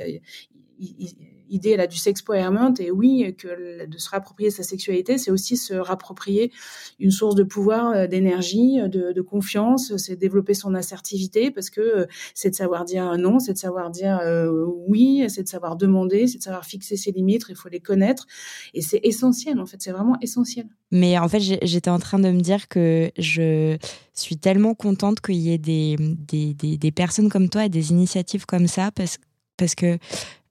idée 1.50 1.76
là 1.78 1.88
du 1.88 1.98
sexpowerment 1.98 2.74
et 2.80 2.92
oui 2.92 3.36
que 3.38 3.86
de 3.86 3.98
se 3.98 4.10
rapproprier 4.10 4.50
sa 4.50 4.64
sexualité 4.64 5.18
c'est 5.18 5.32
aussi 5.32 5.58
se 5.58 5.74
rapproprier 5.74 6.52
une 7.00 7.12
source 7.12 7.36
de 7.36 7.44
pouvoir 7.44 7.92
euh, 7.92 8.08
d'énergie 8.08 8.80
de, 8.90 9.12
de, 9.12 9.22
confiance 9.22 9.96
c'est 9.98 10.16
développer 10.16 10.54
son 10.54 10.74
assertivité 10.76 11.52
parce 11.52 11.70
que 11.70 11.82
euh, 11.82 12.06
c'est 12.34 12.50
de 12.50 12.56
savoir 12.56 12.86
dire 12.86 13.18
non 13.18 13.40
c'est 13.40 13.54
de 13.54 13.58
savoir 13.58 13.90
dire 13.90 14.20
euh, 14.22 14.66
oui 14.88 15.26
c'est 15.30 15.44
de 15.44 15.48
savoir 15.48 15.76
demander 15.76 16.28
c'est 16.28 16.38
de 16.38 16.44
savoir 16.44 16.66
fixer 16.66 16.98
ses 16.98 17.12
limites 17.12 17.46
il 17.50 17.56
faut 17.56 17.70
les 17.70 17.80
connaître 17.80 18.26
et 18.74 18.82
c'est 18.82 19.00
essentiel 19.04 19.60
en 19.60 19.66
fait 19.66 19.82
c'est 19.82 19.92
vraiment 19.92 20.18
essentiel. 20.22 20.68
Mais 20.92 21.18
en 21.18 21.28
fait 21.28 21.40
j'étais 21.40 21.90
en 21.90 22.00
train 22.00 22.20
de 22.20 22.30
me 22.30 22.42
dire 22.42 22.68
que 22.68 23.12
je 23.18 23.78
suis 24.14 24.38
tellement 24.38 24.76
contente 24.76 25.20
qu'il 25.20 25.36
y 25.36 25.52
ait 25.52 25.58
des, 25.58 25.98
des, 26.00 26.54
des, 26.54 26.78
des 26.78 26.92
personnes 26.92 27.30
comme 27.30 27.50
toi 27.50 27.66
et 27.66 27.70
des 27.70 27.92
initiatives 27.92 28.46
comme 28.46 28.68
ça 28.68 28.92
parce 28.92 29.18
parce 29.58 29.76
que 29.76 29.98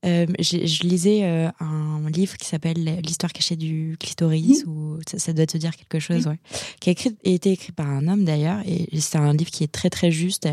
euh, 0.05 0.27
je 0.39 0.87
lisais 0.87 1.21
euh, 1.25 1.51
un 1.61 2.09
livre 2.11 2.37
qui 2.37 2.47
s'appelle 2.47 3.01
L'histoire 3.03 3.33
cachée 3.33 3.57
du 3.57 3.97
clitoris, 3.99 4.65
ou 4.67 4.99
ça, 5.07 5.33
doit 5.33 5.47
te 5.47 5.59
dire 5.59 5.77
quelque 5.77 5.99
chose, 5.99 6.27
ouais. 6.27 6.39
qui 6.81 6.91
a, 6.91 6.93
écrit, 6.93 7.17
a 7.25 7.29
été 7.29 7.53
écrit 7.53 7.73
par 7.73 7.89
un 7.89 8.09
homme 8.09 8.25
d'ailleurs, 8.25 8.61
et 8.67 8.89
c'est 9.01 9.19
un 9.19 9.33
livre 9.33 9.51
qui 9.51 9.65
est 9.65 9.73
très 9.73 9.91
très 9.91 10.11
juste. 10.11 10.49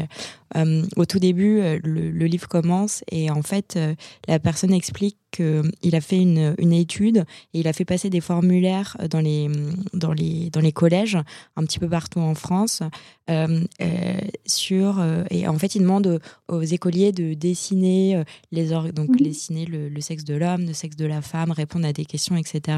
Euh, 0.58 0.84
au 0.96 1.06
tout 1.06 1.20
début, 1.20 1.62
le, 1.84 2.12
le, 2.12 2.26
livre 2.26 2.48
commence 2.48 3.04
et 3.12 3.30
en 3.32 3.42
fait, 3.42 3.80
la 4.28 4.40
personne 4.40 4.74
explique 4.74 5.18
qu'il 5.32 5.96
a 5.96 6.02
fait 6.02 6.20
une, 6.20 6.56
une, 6.58 6.74
étude 6.74 7.26
et 7.54 7.62
il 7.62 7.68
a 7.68 7.74
fait 7.74 7.86
passer 7.86 8.10
des 8.10 8.22
formulaires 8.22 8.98
dans 9.10 9.22
les, 9.22 9.50
dans 9.94 10.14
les, 10.14 10.50
dans 10.50 10.60
les 10.60 10.72
collèges, 10.72 11.18
un 11.56 11.64
petit 11.64 11.80
peu 11.80 11.88
partout 11.88 12.20
en 12.20 12.36
France, 12.36 12.82
euh, 13.30 13.62
euh, 13.82 14.20
sur 14.46 15.00
euh, 15.00 15.24
et 15.30 15.48
en 15.48 15.58
fait 15.58 15.76
il 15.76 15.82
demande 15.82 16.20
aux, 16.50 16.62
écoliers 16.62 17.12
de 17.12 17.34
dessiner 17.34 18.24
les 18.52 18.68
donc 18.94 19.16
dessiner 19.18 19.66
le, 19.66 20.02
sexe 20.02 20.24
de 20.26 20.36
l'homme, 20.36 20.66
le 20.66 20.74
sexe 20.74 20.96
de 20.96 21.06
la 21.06 21.22
femme, 21.22 21.52
répondre 21.52 21.88
à 21.88 21.94
des 21.94 22.06
questions, 22.06 22.36
etc. 22.36 22.78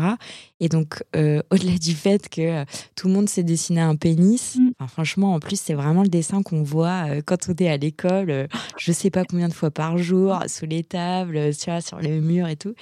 Et 0.60 0.70
donc 0.70 1.04
au-delà 1.16 1.78
du 1.80 1.94
fait 1.94 2.30
que 2.30 2.66
tout 2.96 3.08
le 3.08 3.14
monde 3.14 3.30
sait 3.30 3.44
dessiner 3.44 3.82
un 3.82 3.96
pénis, 3.96 4.58
franchement 4.88 5.34
en 5.34 5.40
plus 5.40 5.60
c'est 5.60 5.74
vraiment 5.74 6.04
le 6.04 6.10
dessin 6.10 6.42
qu'on 6.44 6.64
voit 6.64 7.22
quand 7.26 7.50
on 7.50 7.54
est 7.54 7.70
à 7.70 7.78
l'école, 7.78 8.48
je 8.78 8.92
sais 8.92 9.10
pas 9.10 9.24
combien 9.24 9.48
de 9.48 9.54
fois 9.54 9.72
par 9.72 9.98
jour, 9.98 10.38
sous 10.48 10.66
les 10.66 10.84
tables, 10.84 11.54
sur, 11.54 11.82
sur 11.82 12.00
les 12.00 12.20
murs 12.20 12.48
et 12.48 12.56
tout. 12.56 12.74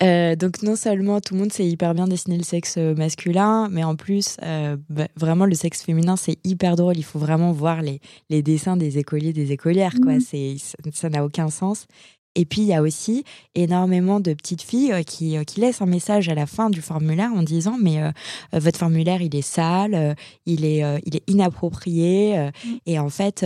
donc 0.00 0.62
non 0.62 0.76
seulement 0.76 1.20
tout 1.20 1.34
le 1.34 1.40
monde 1.40 1.52
sait 1.52 1.66
hyper 1.66 1.94
bien 1.94 2.06
dessiner 2.06 2.36
le 2.36 2.44
sexe 2.44 2.76
masculin, 2.76 3.68
mais 3.70 3.84
en 3.84 3.96
plus 3.96 4.36
bah, 4.88 5.08
vraiment 5.16 5.46
le 5.46 5.54
sexe 5.54 5.82
féminin 5.82 6.16
c'est 6.16 6.38
hyper 6.44 6.76
drôle. 6.76 6.96
Il 6.96 7.04
faut 7.04 7.18
vraiment 7.18 7.52
voir 7.52 7.82
les, 7.82 8.00
les 8.28 8.42
dessins 8.42 8.76
des 8.76 8.98
écoliers, 8.98 9.32
des 9.32 9.52
écolières. 9.52 9.94
Quoi. 10.02 10.14
Mmh. 10.14 10.58
Ça 10.92 11.08
n'a 11.08 11.24
aucun 11.24 11.50
sens. 11.50 11.86
Et 12.36 12.44
puis, 12.44 12.60
il 12.62 12.68
y 12.68 12.74
a 12.74 12.82
aussi 12.82 13.24
énormément 13.54 14.20
de 14.20 14.34
petites 14.34 14.62
filles 14.62 14.92
euh, 14.92 15.02
qui, 15.02 15.36
euh, 15.36 15.42
qui 15.42 15.60
laissent 15.60 15.82
un 15.82 15.86
message 15.86 16.28
à 16.28 16.34
la 16.34 16.46
fin 16.46 16.70
du 16.70 16.80
formulaire 16.80 17.32
en 17.34 17.42
disant 17.42 17.76
Mais 17.80 18.00
euh, 18.02 18.10
votre 18.52 18.78
formulaire, 18.78 19.20
il 19.20 19.34
est 19.34 19.42
sale, 19.42 20.14
il, 20.46 20.64
est, 20.64 20.82
il 21.04 21.16
est 21.16 21.28
inapproprié. 21.28 22.50
Mmh. 22.64 22.68
Et 22.86 22.98
en 22.98 23.08
fait, 23.08 23.44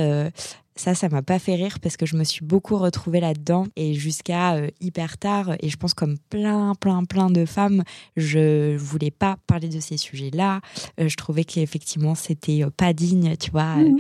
ça, 0.76 0.94
ça 0.94 1.08
m'a 1.08 1.22
pas 1.22 1.38
fait 1.38 1.54
rire 1.54 1.78
parce 1.80 1.96
que 1.96 2.04
je 2.04 2.16
me 2.16 2.24
suis 2.24 2.44
beaucoup 2.44 2.76
retrouvée 2.76 3.20
là-dedans 3.20 3.66
et 3.76 3.94
jusqu'à 3.94 4.54
euh, 4.54 4.68
hyper 4.80 5.18
tard. 5.18 5.54
Et 5.60 5.68
je 5.68 5.76
pense 5.76 5.94
comme 5.94 6.18
plein, 6.30 6.74
plein, 6.74 7.04
plein 7.04 7.30
de 7.30 7.44
femmes, 7.44 7.84
je 8.16 8.76
voulais 8.76 9.12
pas 9.12 9.36
parler 9.46 9.68
de 9.68 9.78
ces 9.78 9.96
sujets-là. 9.96 10.60
Euh, 10.98 11.08
je 11.08 11.16
trouvais 11.16 11.44
qu'effectivement, 11.44 12.14
c'était 12.16 12.64
euh, 12.64 12.70
pas 12.76 12.92
digne, 12.92 13.36
tu 13.36 13.50
vois, 13.50 13.76
mmh. 13.76 13.96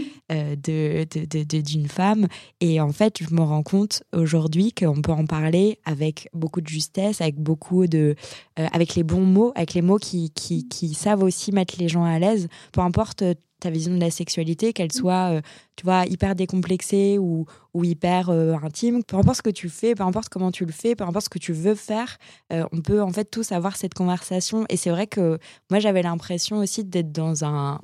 de, 0.56 1.04
de, 1.04 1.60
d'une 1.60 1.86
femme. 1.86 2.26
Et 2.60 2.80
en 2.80 2.90
fait, 2.92 3.22
je 3.22 3.32
me 3.34 3.42
rends 3.42 3.62
compte 3.62 4.02
aujourd'hui 4.12 4.72
qu'on 4.72 5.00
peut 5.00 5.12
en 5.12 5.26
parler 5.26 5.78
avec 5.84 6.28
beaucoup 6.34 6.60
de 6.60 6.68
justesse, 6.68 7.20
avec 7.20 7.36
beaucoup 7.36 7.86
de, 7.86 8.16
avec 8.56 8.96
les 8.96 9.04
bons 9.04 9.24
mots, 9.24 9.52
avec 9.54 9.74
les 9.74 9.82
mots 9.82 9.98
qui, 9.98 10.30
qui, 10.30 10.66
qui 10.68 10.94
savent 10.94 11.22
aussi 11.22 11.52
mettre 11.52 11.74
les 11.78 11.88
gens 11.88 12.04
à 12.04 12.18
l'aise, 12.18 12.48
peu 12.72 12.80
importe 12.80 13.24
ta 13.60 13.70
vision 13.70 13.94
de 13.94 14.00
la 14.00 14.10
sexualité, 14.10 14.72
qu'elle 14.72 14.88
mmh. 14.88 14.98
soit, 14.98 15.32
euh, 15.32 15.40
tu 15.76 15.84
vois, 15.84 16.06
hyper 16.06 16.34
décomplexée 16.34 17.18
ou, 17.18 17.46
ou 17.72 17.84
hyper 17.84 18.28
euh, 18.30 18.54
intime. 18.62 19.02
Peu 19.02 19.16
importe 19.16 19.38
ce 19.38 19.42
que 19.42 19.50
tu 19.50 19.68
fais, 19.68 19.94
peu 19.94 20.02
importe 20.02 20.28
comment 20.28 20.50
tu 20.50 20.64
le 20.64 20.72
fais, 20.72 20.94
peu 20.94 21.04
importe 21.04 21.24
ce 21.24 21.28
que 21.30 21.38
tu 21.38 21.52
veux 21.52 21.74
faire, 21.74 22.18
euh, 22.52 22.64
on 22.72 22.80
peut 22.80 23.02
en 23.02 23.10
fait 23.10 23.24
tous 23.24 23.52
avoir 23.52 23.76
cette 23.76 23.94
conversation. 23.94 24.66
Et 24.68 24.76
c'est 24.76 24.90
vrai 24.90 25.06
que 25.06 25.38
moi, 25.70 25.80
j'avais 25.80 26.02
l'impression 26.02 26.58
aussi 26.58 26.84
d'être 26.84 27.12
dans 27.12 27.44
un, 27.44 27.80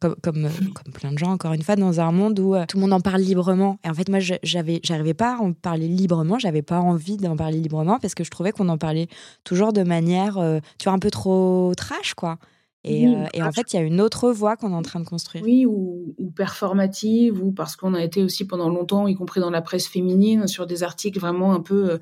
comme, 0.00 0.16
comme, 0.22 0.48
comme, 0.74 0.92
plein 0.92 1.12
de 1.12 1.18
gens, 1.18 1.32
encore 1.32 1.52
une 1.52 1.62
fois, 1.62 1.76
dans 1.76 2.00
un 2.00 2.12
monde 2.12 2.38
où 2.40 2.54
tout 2.66 2.76
le 2.76 2.80
monde 2.80 2.92
en 2.92 3.00
parle 3.00 3.20
librement. 3.20 3.78
Et 3.84 3.90
en 3.90 3.94
fait, 3.94 4.08
moi, 4.08 4.18
j'avais, 4.42 4.80
j'arrivais 4.82 5.14
pas 5.14 5.36
à 5.36 5.38
en 5.38 5.52
parler 5.52 5.88
librement, 5.88 6.38
j'avais 6.38 6.62
pas 6.62 6.80
envie 6.80 7.16
d'en 7.16 7.36
parler 7.36 7.60
librement 7.60 7.98
parce 8.00 8.14
que 8.14 8.24
je 8.24 8.30
trouvais 8.30 8.52
qu'on 8.52 8.68
en 8.68 8.78
parlait 8.78 9.08
toujours 9.44 9.72
de 9.72 9.82
manière, 9.82 10.34
tu 10.78 10.84
vois, 10.84 10.92
un 10.92 10.98
peu 10.98 11.10
trop 11.10 11.72
trash, 11.76 12.14
quoi. 12.14 12.38
Et, 12.84 13.06
euh, 13.06 13.26
et, 13.32 13.42
en 13.42 13.52
fait, 13.52 13.72
il 13.72 13.76
y 13.76 13.78
a 13.78 13.82
une 13.82 14.00
autre 14.00 14.30
voie 14.30 14.56
qu'on 14.56 14.72
est 14.72 14.76
en 14.76 14.82
train 14.82 14.98
de 14.98 15.04
construire. 15.04 15.44
Oui, 15.44 15.66
ou, 15.66 16.14
ou 16.18 16.30
performative, 16.32 17.40
ou 17.40 17.52
parce 17.52 17.76
qu'on 17.76 17.94
a 17.94 18.02
été 18.02 18.24
aussi 18.24 18.44
pendant 18.44 18.68
longtemps, 18.68 19.06
y 19.06 19.14
compris 19.14 19.40
dans 19.40 19.50
la 19.50 19.62
presse 19.62 19.86
féminine, 19.86 20.48
sur 20.48 20.66
des 20.66 20.82
articles 20.82 21.20
vraiment 21.20 21.52
un 21.54 21.60
peu 21.60 21.92
euh, 21.92 21.98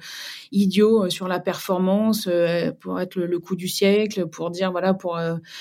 idiots 0.53 1.05
euh, 1.05 1.11
sur 1.11 1.29
la 1.29 1.39
performance, 1.39 2.29
pour 2.81 2.99
être 2.99 3.17
le, 3.17 3.39
coup 3.39 3.57
du 3.57 3.69
siècle, 3.69 4.27
pour 4.27 4.51
dire, 4.51 4.73
voilà, 4.73 4.95
pour 4.95 5.19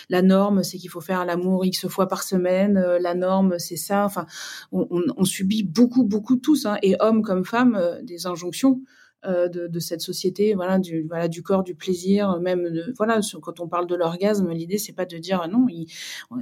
la 0.10 0.22
norme, 0.22 0.64
c'est 0.64 0.78
qu'il 0.78 0.90
faut 0.90 1.02
faire 1.02 1.26
l'amour 1.26 1.66
X 1.66 1.88
fois 1.88 2.08
par 2.08 2.24
semaine, 2.24 2.80
la 3.00 3.14
norme, 3.14 3.60
c'est 3.60 3.78
ça. 3.78 4.06
Enfin, 4.06 4.26
on, 4.72 4.88
on, 4.90 5.02
on, 5.18 5.24
subit 5.24 5.64
beaucoup, 5.64 6.04
beaucoup 6.04 6.36
tous, 6.38 6.66
hein, 6.66 6.78
et 6.82 6.96
hommes 7.00 7.24
comme 7.24 7.46
femmes, 7.46 8.00
des 8.04 8.26
injonctions 8.26 8.82
euh, 8.82 9.09
de, 9.24 9.68
de, 9.68 9.80
cette 9.80 10.02
société, 10.02 10.54
voilà, 10.54 10.80
du, 10.80 11.06
voilà, 11.08 11.28
du 11.28 11.44
corps, 11.44 11.64
du 11.64 11.76
plaisir, 11.76 12.40
même, 12.40 12.70
de, 12.70 12.94
voilà, 12.98 13.20
quand 13.42 13.60
on 13.60 13.68
parle 13.68 13.88
de 13.88 13.96
l'orgasme, 13.96 14.50
l'idée 14.52 14.78
c'est 14.78 14.94
pas 14.94 15.06
de 15.06 15.18
dire 15.18 15.46
non, 15.50 15.68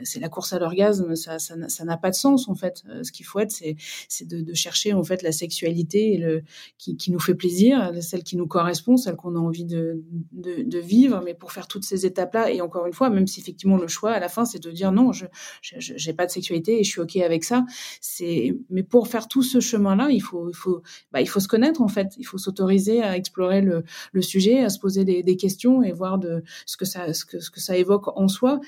c'est 0.04 0.20
la 0.20 0.30
course 0.30 0.54
à 0.54 0.60
l'orgasme, 0.60 1.16
ça, 1.16 1.40
ça, 1.40 1.86
n'a 1.86 1.98
pas 1.98 2.10
de 2.10 2.16
sens 2.16 2.48
en 2.48 2.56
fait. 2.56 2.84
Euh, 2.90 3.04
ce 3.04 3.12
qu'il 3.12 3.26
faut 3.26 3.40
être, 3.40 3.52
c'est, 3.52 3.76
c'est 4.08 4.28
de, 4.28 4.42
de, 4.42 4.54
chercher 4.54 4.94
en 4.94 5.04
fait 5.04 5.24
la 5.24 5.32
sexualité 5.32 6.18
le, 6.18 6.44
qui, 6.78 6.98
qui 6.98 7.12
nous 7.12 7.20
fait 7.20 7.36
plaisir, 7.36 7.92
celle 8.02 8.24
qui 8.24 8.38
nous 8.38 8.48
correspond, 8.48 8.98
celle 8.98 9.16
qu'on 9.16 9.36
a 9.36 9.40
envie 9.40 9.66
de, 9.66 10.04
de, 10.32 10.64
de, 10.64 10.80
vivre, 10.80 11.22
mais 11.24 11.34
pour 11.34 11.52
faire 11.52 11.68
toutes 11.68 11.84
ces 11.84 12.06
étapes-là, 12.06 12.52
et 12.52 12.62
encore 12.62 12.86
une 12.86 12.94
fois, 12.94 13.10
même 13.10 13.28
si 13.28 13.40
effectivement 13.40 13.78
le 13.78 13.88
choix 13.88 14.12
à 14.12 14.20
la 14.20 14.30
fin 14.30 14.46
c'est 14.46 14.62
de 14.62 14.72
dire 14.72 14.92
non, 14.92 15.12
je, 15.12 15.26
j'ai 15.62 16.14
pas 16.14 16.26
de 16.26 16.32
sexualité 16.32 16.80
et 16.80 16.84
je 16.84 16.90
suis 16.90 17.02
ok 17.02 17.18
avec 17.18 17.44
ça, 17.44 17.66
c'est, 18.02 18.56
mais 18.70 18.84
pour 18.84 19.08
faire 19.08 19.28
tout 19.28 19.44
ce 19.44 19.60
chemin-là, 19.60 20.10
il 20.12 20.22
faut, 20.22 20.50
il 20.50 20.56
faut, 20.56 20.82
bah, 21.12 21.22
il 21.22 21.28
faut 21.28 21.40
se 21.40 21.48
connaître 21.48 21.82
en 21.82 21.88
fait, 21.88 22.14
il 22.18 22.26
faut 22.26 22.38
s'autoriser 22.38 22.67
à 23.02 23.18
explorer 23.18 23.62
le, 23.62 23.84
sujet, 24.22 24.64
à 24.64 24.70
se 24.70 24.80
poser 24.80 25.06
des, 25.06 25.38
questions 25.38 25.84
et 25.84 25.92
voir 25.92 26.18
de 26.18 26.44
ce 26.66 26.78
que 26.78 27.60
ça 27.60 27.78
évoque 27.78 28.08
en 28.18 28.28
soi 28.28 28.60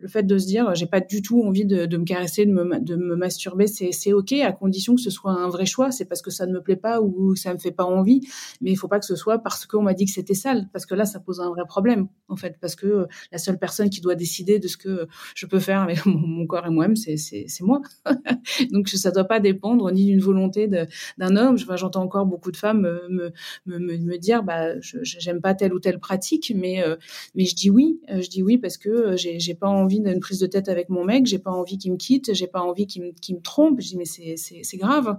le 0.00 0.08
fait 0.08 0.22
de 0.22 0.38
se 0.38 0.46
dire 0.46 0.74
j'ai 0.74 0.86
pas 0.86 1.00
du 1.00 1.22
tout 1.22 1.42
envie 1.42 1.64
de, 1.64 1.96
me 1.96 2.04
caresser, 2.04 2.46
de 2.46 2.52
me, 2.52 2.80
de 2.80 2.96
me 2.96 3.16
masturber, 3.16 3.66
c'est 3.66 4.12
ok 4.12 4.32
à 4.32 4.52
condition 4.52 4.94
que 4.94 5.00
ce 5.00 5.10
soit 5.10 5.32
un 5.32 5.48
vrai 5.48 5.66
choix. 5.66 5.90
C'est 5.90 6.04
parce 6.04 6.22
que 6.22 6.30
ça 6.30 6.46
ne 6.46 6.52
me 6.52 6.62
plaît 6.62 6.76
pas 6.76 7.00
ou 7.00 7.34
ça 7.36 7.52
me 7.52 7.58
fait 7.58 7.72
pas 7.72 7.84
envie, 7.84 8.20
mais 8.60 8.70
il 8.70 8.76
faut 8.76 8.88
pas 8.88 8.98
que 8.98 9.06
ce 9.06 9.16
soit 9.16 9.38
parce 9.38 9.66
qu'on 9.66 9.82
m'a 9.82 9.94
dit 9.94 10.06
que 10.06 10.12
c'était 10.12 10.34
sale, 10.34 10.68
parce 10.72 10.86
que 10.86 10.94
là 10.94 11.04
ça 11.04 11.20
pose 11.20 11.40
un 11.40 11.50
vrai 11.50 11.64
problème 11.66 12.08
en 12.28 12.36
fait, 12.36 12.56
parce 12.60 12.76
que 12.76 12.86
euh, 12.86 13.06
la 13.32 13.38
seule 13.38 13.58
personne 13.58 13.90
qui 13.90 14.00
doit 14.00 14.14
décider 14.14 14.58
de 14.58 14.68
ce 14.68 14.76
que 14.76 15.06
je 15.34 15.46
peux 15.46 15.58
faire 15.58 15.82
avec 15.82 16.04
mon, 16.06 16.46
corps 16.46 16.66
et 16.66 16.70
moi-même, 16.70 16.96
c'est 16.96 17.46
moi. 17.60 17.82
Donc 18.72 18.88
ça 18.88 19.10
doit 19.10 19.24
pas 19.24 19.40
dépendre 19.40 19.90
ni 19.92 20.06
d'une 20.06 20.20
volonté 20.20 20.68
d'un 20.68 21.36
homme. 21.36 21.58
J'entends 21.58 22.02
encore 22.02 22.26
beaucoup 22.26 22.50
de 22.50 22.56
femmes 22.56 22.80
me, 22.80 23.32
me, 23.66 23.78
me, 23.78 23.98
me 23.98 24.18
dire 24.18 24.42
bah 24.42 24.78
j'aime 24.80 25.40
pas 25.40 25.54
telle 25.54 25.72
ou 25.72 25.80
telle 25.80 25.98
pratique, 25.98 26.52
mais 26.54 26.82
euh, 26.82 26.96
mais 27.34 27.44
je 27.44 27.54
dis 27.54 27.70
oui, 27.70 28.00
euh, 28.10 28.20
je 28.20 28.28
dis 28.28 28.42
oui 28.42 28.58
parce 28.58 28.76
que 28.76 29.16
j'ai 29.16 29.54
pas 29.54 29.68
envie 29.68 29.87
envie 29.88 30.00
d'une 30.00 30.20
prise 30.20 30.38
de 30.38 30.46
tête 30.46 30.68
avec 30.68 30.90
mon 30.90 31.04
mec, 31.04 31.26
j'ai 31.26 31.38
pas 31.38 31.50
envie 31.50 31.78
qu'il 31.78 31.92
me 31.92 31.96
quitte, 31.96 32.34
j'ai 32.34 32.46
pas 32.46 32.60
envie 32.60 32.86
qu'il 32.86 33.02
me, 33.02 33.40
trompe. 33.40 33.80
Je 33.80 33.88
dis 33.88 33.96
mais 33.96 34.04
c'est 34.04 34.76
grave. 34.76 35.18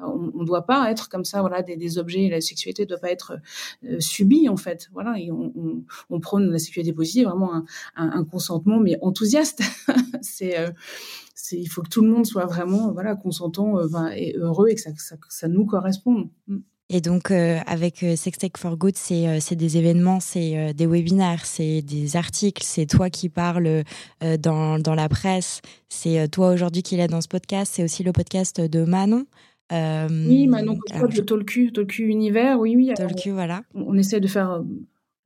On 0.00 0.30
ne 0.32 0.44
doit 0.44 0.64
pas 0.64 0.90
être 0.92 1.08
comme 1.08 1.24
ça, 1.24 1.40
voilà, 1.40 1.62
des, 1.62 1.98
objets. 1.98 2.28
La 2.28 2.40
sexualité 2.40 2.82
ne 2.82 2.88
doit 2.88 2.98
pas 2.98 3.10
être 3.10 3.38
euh, 3.84 3.98
subie 3.98 4.48
en 4.48 4.56
fait, 4.56 4.88
voilà. 4.92 5.18
Et 5.18 5.30
on, 5.30 6.20
prône 6.20 6.50
la 6.50 6.58
sexualité 6.58 6.92
positive, 6.92 7.26
vraiment 7.26 7.64
un, 7.96 8.24
consentement 8.24 8.80
mais 8.80 8.96
enthousiaste. 9.02 9.62
Euh, 10.42 10.70
c'est, 11.34 11.58
il 11.58 11.66
faut 11.66 11.82
que 11.82 11.88
tout 11.88 12.02
le 12.02 12.08
monde 12.08 12.26
soit 12.26 12.46
vraiment, 12.46 12.92
voilà, 12.92 13.14
consentant 13.14 13.78
euh, 13.78 14.08
et 14.14 14.34
heureux 14.36 14.68
et 14.68 14.74
que 14.74 14.80
ça 14.80 15.48
nous 15.48 15.64
corresponde. 15.64 16.28
Mm. 16.46 16.58
Et 16.90 17.02
donc, 17.02 17.30
euh, 17.30 17.58
avec 17.66 18.02
euh, 18.02 18.16
Sextech 18.16 18.56
for 18.56 18.78
Good, 18.78 18.96
c'est 18.96 19.28
euh, 19.28 19.54
des 19.54 19.76
événements, 19.76 20.20
c'est 20.20 20.72
des 20.72 20.86
webinaires, 20.86 21.44
c'est 21.44 21.82
des 21.82 22.16
articles, 22.16 22.62
c'est 22.64 22.86
toi 22.86 23.10
qui 23.10 23.28
parles 23.28 23.82
dans, 24.40 24.78
dans 24.78 24.94
la 24.94 25.08
presse, 25.08 25.60
c'est 25.88 26.28
toi 26.28 26.50
aujourd'hui 26.50 26.82
qui 26.82 26.98
est 26.98 27.06
dans 27.06 27.20
ce 27.20 27.28
podcast, 27.28 27.72
c'est 27.74 27.84
aussi 27.84 28.02
le 28.02 28.12
podcast 28.12 28.60
de 28.60 28.84
Manon. 28.84 29.26
oui, 29.70 30.46
Manon 30.46 30.78
de 30.94 31.20
Tolku, 31.20 31.70
Tolku 31.72 32.04
Univers, 32.04 32.58
oui, 32.58 32.74
oui. 32.76 32.92
Tolku, 32.96 33.30
voilà. 33.32 33.62
On 33.74 33.96
essaie 33.98 34.20
de 34.20 34.28
faire 34.28 34.62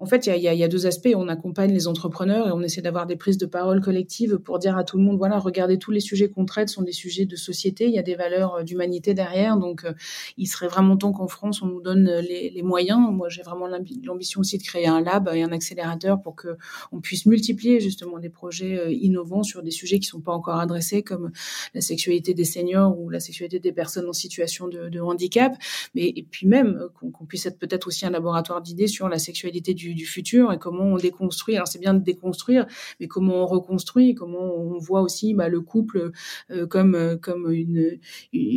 en 0.02 0.06
fait, 0.06 0.26
il 0.26 0.34
y 0.34 0.48
a, 0.48 0.52
y 0.52 0.64
a, 0.64 0.68
deux 0.68 0.86
aspects. 0.88 1.12
On 1.14 1.28
accompagne 1.28 1.72
les 1.72 1.86
entrepreneurs 1.86 2.48
et 2.48 2.50
on 2.50 2.60
essaie 2.60 2.82
d'avoir 2.82 3.06
des 3.06 3.14
prises 3.14 3.38
de 3.38 3.46
parole 3.46 3.80
collectives 3.80 4.38
pour 4.38 4.58
dire 4.58 4.76
à 4.76 4.82
tout 4.82 4.96
le 4.98 5.04
monde, 5.04 5.16
voilà, 5.16 5.38
regardez, 5.38 5.78
tous 5.78 5.92
les 5.92 6.00
sujets 6.00 6.28
qu'on 6.28 6.44
traite 6.44 6.70
sont 6.70 6.82
des 6.82 6.90
sujets 6.90 7.24
de 7.24 7.36
société. 7.36 7.86
Il 7.86 7.92
y 7.92 8.00
a 8.00 8.02
des 8.02 8.16
valeurs 8.16 8.56
euh, 8.56 8.62
d'humanité 8.64 9.14
derrière. 9.14 9.56
Donc, 9.58 9.84
euh, 9.84 9.92
il 10.36 10.46
serait 10.48 10.66
vraiment 10.66 10.96
temps 10.96 11.12
qu'en 11.12 11.28
France, 11.28 11.62
on 11.62 11.66
nous 11.66 11.80
donne 11.80 12.08
euh, 12.08 12.20
les, 12.20 12.50
les 12.50 12.62
moyens. 12.62 12.98
Moi, 13.12 13.28
j'ai 13.28 13.42
vraiment 13.42 13.68
l'ambition 14.02 14.40
aussi 14.40 14.58
de 14.58 14.64
créer 14.64 14.88
un 14.88 15.00
lab 15.00 15.30
et 15.32 15.40
un 15.40 15.52
accélérateur 15.52 16.20
pour 16.20 16.34
que 16.34 16.56
on 16.90 17.00
puisse 17.00 17.24
multiplier 17.24 17.78
justement 17.78 18.18
des 18.18 18.28
projets 18.28 18.92
innovants 18.92 19.44
sur 19.44 19.62
des 19.62 19.70
sujets 19.70 20.00
qui 20.00 20.08
sont 20.08 20.20
pas 20.20 20.32
encore 20.32 20.58
adressés, 20.58 21.04
comme 21.04 21.30
la 21.74 21.80
sexualité 21.80 22.34
des 22.34 22.44
seniors 22.44 22.98
ou 22.98 23.08
la 23.08 23.20
sexualité 23.20 23.60
des 23.60 23.72
personnes 23.72 24.08
en 24.08 24.12
situation 24.12 24.66
de 24.66 25.00
handicap. 25.00 25.54
Mais 25.94 26.08
et 26.08 26.26
puis 26.28 26.48
même 26.48 26.88
qu'on 26.92 27.24
puisse 27.24 27.46
être 27.46 27.60
peut-être 27.60 27.86
aussi 27.86 28.04
un 28.04 28.10
laboratoire 28.10 28.62
d'idées 28.62 28.88
sur 28.88 29.08
la 29.08 29.20
sexualité 29.20 29.74
du 29.74 29.91
du, 29.94 30.06
futur 30.06 30.52
et 30.52 30.58
comment 30.58 30.84
on 30.84 30.96
déconstruit. 30.96 31.54
Alors 31.56 31.68
c'est 31.68 31.78
bien 31.78 31.94
de 31.94 32.02
déconstruire, 32.02 32.66
mais 33.00 33.06
comment 33.06 33.42
on 33.42 33.46
reconstruit, 33.46 34.14
comment 34.14 34.54
on 34.54 34.78
voit 34.78 35.02
aussi 35.02 35.34
bah, 35.34 35.48
le 35.48 35.60
couple 35.60 36.10
euh, 36.50 36.66
comme 36.66 36.94
euh, 36.94 37.16
comme 37.16 37.50
une, 37.52 37.98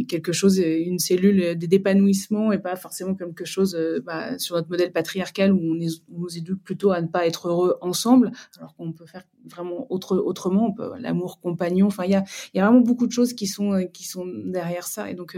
quelque 0.08 0.32
chose, 0.32 0.58
une 0.60 1.00
cellule 1.00 1.58
d'épanouissement 1.58 2.52
et 2.52 2.60
pas 2.60 2.76
forcément 2.76 3.16
quelque 3.16 3.46
chose 3.46 3.76
euh, 3.76 4.02
bah, 4.04 4.38
sur 4.40 4.56
notre 4.56 4.70
modèle 4.70 4.92
patriarcal 4.92 5.54
où 5.54 5.60
on, 5.60 5.76
nous 5.76 6.38
éduque 6.38 6.64
plutôt 6.64 6.92
à 6.92 7.02
ne 7.02 7.08
pas 7.08 7.28
être 7.28 7.48
heureux 7.48 7.78
ensemble, 7.82 8.32
alors 8.58 8.76
qu'on 8.76 8.92
peut 8.92 9.06
faire 9.06 9.24
vraiment 9.50 9.88
autre, 9.90 10.18
autrement. 10.18 10.76
L'amour 11.00 11.40
compagnon. 11.40 11.88
Enfin, 11.88 12.06
il 12.06 12.12
y 12.12 12.16
a, 12.16 12.24
y 12.54 12.60
a 12.60 12.66
vraiment 12.66 12.82
beaucoup 12.82 13.08
de 13.08 13.12
choses 13.12 13.34
qui 13.34 13.48
sont 13.48 13.88
qui 13.94 14.06
sont 14.06 14.26
derrière 14.46 14.88
ça. 14.88 15.10
Et 15.10 15.14
donc, 15.14 15.38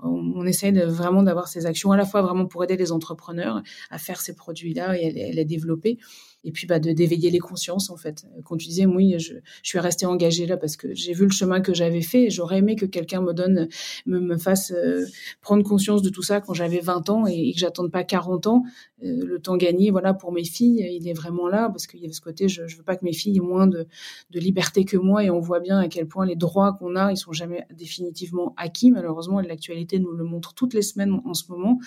on, 0.00 0.32
on 0.36 0.46
essaie 0.46 0.72
de, 0.72 0.84
vraiment 0.84 1.22
d'avoir 1.22 1.48
ces 1.48 1.66
actions 1.66 1.92
à 1.92 1.96
la 1.96 2.04
fois 2.04 2.22
vraiment 2.22 2.46
pour 2.46 2.64
aider 2.64 2.76
les 2.76 2.92
entrepreneurs 2.92 3.62
à 3.90 3.98
faire 3.98 4.20
ces 4.20 4.34
produits-là 4.34 4.98
et 4.98 5.30
elle 5.30 5.38
est 5.38 5.44
développée 5.44 5.98
et 6.44 6.52
puis 6.52 6.66
bah, 6.66 6.78
de 6.78 6.92
d'éveiller 6.92 7.30
les 7.30 7.38
consciences 7.38 7.90
en 7.90 7.96
fait. 7.96 8.24
Quand 8.44 8.56
tu 8.56 8.68
disais 8.68 8.86
oui, 8.86 9.14
je, 9.18 9.34
je 9.62 9.68
suis 9.68 9.78
restée 9.78 10.06
engagée 10.06 10.46
là 10.46 10.56
parce 10.56 10.76
que 10.76 10.94
j'ai 10.94 11.12
vu 11.12 11.24
le 11.24 11.30
chemin 11.30 11.60
que 11.60 11.74
j'avais 11.74 12.02
fait 12.02 12.24
et 12.24 12.30
j'aurais 12.30 12.58
aimé 12.58 12.76
que 12.76 12.86
quelqu'un 12.86 13.20
me 13.20 13.32
donne, 13.32 13.68
me, 14.06 14.20
me 14.20 14.36
fasse 14.36 14.72
euh, 14.72 15.04
prendre 15.40 15.62
conscience 15.62 16.02
de 16.02 16.10
tout 16.10 16.22
ça 16.22 16.40
quand 16.40 16.54
j'avais 16.54 16.80
20 16.80 17.10
ans 17.10 17.26
et, 17.26 17.52
que 17.52 17.58
j'attende 17.58 17.90
pas 17.90 18.04
40 18.04 18.46
ans. 18.46 18.62
Euh, 19.04 19.24
le 19.24 19.40
temps 19.40 19.56
gagné, 19.56 19.90
voilà, 19.90 20.14
pour 20.14 20.32
mes 20.32 20.44
filles, 20.44 20.86
il 20.92 21.08
est 21.08 21.12
vraiment 21.12 21.48
là 21.48 21.68
parce 21.68 21.86
qu'il 21.86 22.00
y 22.00 22.06
a 22.06 22.12
ce 22.12 22.20
côté, 22.20 22.48
je, 22.48 22.66
je 22.66 22.76
veux 22.76 22.82
pas 22.82 22.96
que 22.96 23.04
mes 23.04 23.12
filles 23.12 23.36
aient 23.36 23.40
moins 23.40 23.66
de, 23.66 23.86
de 24.30 24.40
liberté 24.40 24.84
que 24.84 24.96
moi 24.96 25.24
et 25.24 25.30
on 25.30 25.40
voit 25.40 25.60
bien 25.60 25.78
à 25.78 25.88
quel 25.88 26.06
point 26.06 26.26
les 26.26 26.36
droits 26.36 26.74
qu'on 26.78 26.96
a, 26.96 27.10
ils 27.10 27.16
sont 27.16 27.32
jamais 27.32 27.66
définitivement 27.74 28.54
acquis. 28.56 28.90
Malheureusement, 28.90 29.40
l'actualité 29.40 29.98
nous 29.98 30.12
le 30.12 30.24
montre 30.24 30.54
toutes 30.54 30.74
les 30.74 30.82
semaines 30.82 31.20
en 31.24 31.34
ce 31.34 31.50
moment. 31.50 31.78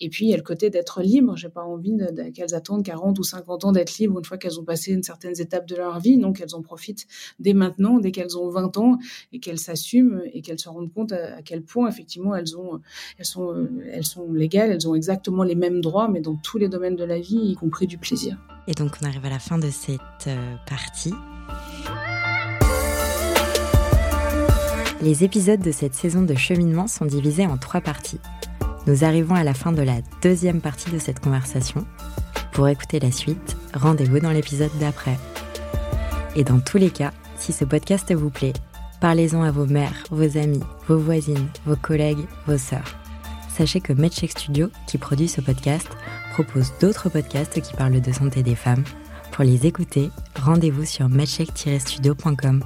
Et 0.00 0.08
puis 0.08 0.26
il 0.26 0.30
y 0.30 0.34
a 0.34 0.36
le 0.36 0.42
côté 0.42 0.70
d'être 0.70 1.02
libre. 1.02 1.36
J'ai 1.36 1.48
pas 1.48 1.62
envie 1.62 1.96
qu'elles 2.34 2.54
attendent 2.54 2.84
40 2.84 3.18
ou 3.18 3.22
50 3.22 3.64
ans 3.64 3.72
d'être 3.72 3.98
libres 3.98 4.01
une 4.04 4.24
fois 4.24 4.38
qu'elles 4.38 4.58
ont 4.60 4.64
passé 4.64 4.92
une 4.92 5.02
certaine 5.02 5.38
étape 5.38 5.66
de 5.66 5.76
leur 5.76 6.00
vie. 6.00 6.18
Donc, 6.18 6.40
elles 6.40 6.54
en 6.54 6.62
profitent 6.62 7.06
dès 7.38 7.54
maintenant, 7.54 7.98
dès 7.98 8.10
qu'elles 8.10 8.38
ont 8.38 8.48
20 8.48 8.76
ans 8.78 8.98
et 9.32 9.40
qu'elles 9.40 9.58
s'assument 9.58 10.22
et 10.32 10.42
qu'elles 10.42 10.58
se 10.58 10.68
rendent 10.68 10.92
compte 10.92 11.12
à, 11.12 11.42
quel 11.42 11.62
point, 11.62 11.88
effectivement, 11.88 12.34
elles, 12.34 12.56
ont, 12.56 12.80
elles, 13.18 13.24
sont, 13.24 13.68
elles 13.90 14.04
sont 14.04 14.32
légales, 14.32 14.70
elles 14.70 14.88
ont 14.88 14.94
exactement 14.94 15.42
les 15.42 15.54
mêmes 15.54 15.80
droits, 15.80 16.08
mais 16.08 16.20
dans 16.20 16.36
tous 16.36 16.58
les 16.58 16.68
domaines 16.68 16.96
de 16.96 17.04
la 17.04 17.18
vie, 17.18 17.36
y 17.36 17.54
compris 17.54 17.86
du 17.86 17.98
plaisir. 17.98 18.38
Et 18.68 18.72
donc, 18.72 18.92
on 19.02 19.06
arrive 19.06 19.24
à 19.24 19.30
la 19.30 19.38
fin 19.38 19.58
de 19.58 19.70
cette 19.70 20.00
euh, 20.26 20.54
partie. 20.68 21.12
Les 25.02 25.24
épisodes 25.24 25.60
de 25.60 25.72
cette 25.72 25.94
saison 25.94 26.22
de 26.22 26.34
cheminement 26.34 26.86
sont 26.86 27.06
divisés 27.06 27.44
en 27.44 27.58
trois 27.58 27.80
parties. 27.80 28.20
Nous 28.86 29.04
arrivons 29.04 29.34
à 29.34 29.42
la 29.42 29.52
fin 29.52 29.72
de 29.72 29.82
la 29.82 29.96
deuxième 30.22 30.60
partie 30.60 30.90
de 30.90 30.98
cette 30.98 31.18
conversation. 31.18 31.84
Pour 32.52 32.68
écouter 32.68 33.00
la 33.00 33.10
suite, 33.10 33.56
rendez-vous 33.74 34.20
dans 34.20 34.30
l'épisode 34.30 34.70
d'après. 34.78 35.18
Et 36.36 36.44
dans 36.44 36.60
tous 36.60 36.76
les 36.76 36.90
cas, 36.90 37.12
si 37.36 37.52
ce 37.52 37.64
podcast 37.64 38.12
vous 38.14 38.30
plaît, 38.30 38.52
parlez-en 39.00 39.42
à 39.42 39.50
vos 39.50 39.66
mères, 39.66 40.04
vos 40.10 40.36
amis, 40.38 40.62
vos 40.86 40.98
voisines, 40.98 41.48
vos 41.64 41.76
collègues, 41.76 42.26
vos 42.46 42.58
sœurs. 42.58 42.94
Sachez 43.48 43.80
que 43.80 43.92
MedCheck 43.92 44.30
Studio, 44.30 44.68
qui 44.86 44.98
produit 44.98 45.28
ce 45.28 45.40
podcast, 45.40 45.88
propose 46.32 46.72
d'autres 46.80 47.08
podcasts 47.08 47.60
qui 47.60 47.74
parlent 47.74 48.00
de 48.00 48.12
santé 48.12 48.42
des 48.42 48.54
femmes. 48.54 48.84
Pour 49.30 49.44
les 49.44 49.66
écouter, 49.66 50.10
rendez-vous 50.40 50.84
sur 50.84 51.08
medcheck-studio.com. 51.08 52.62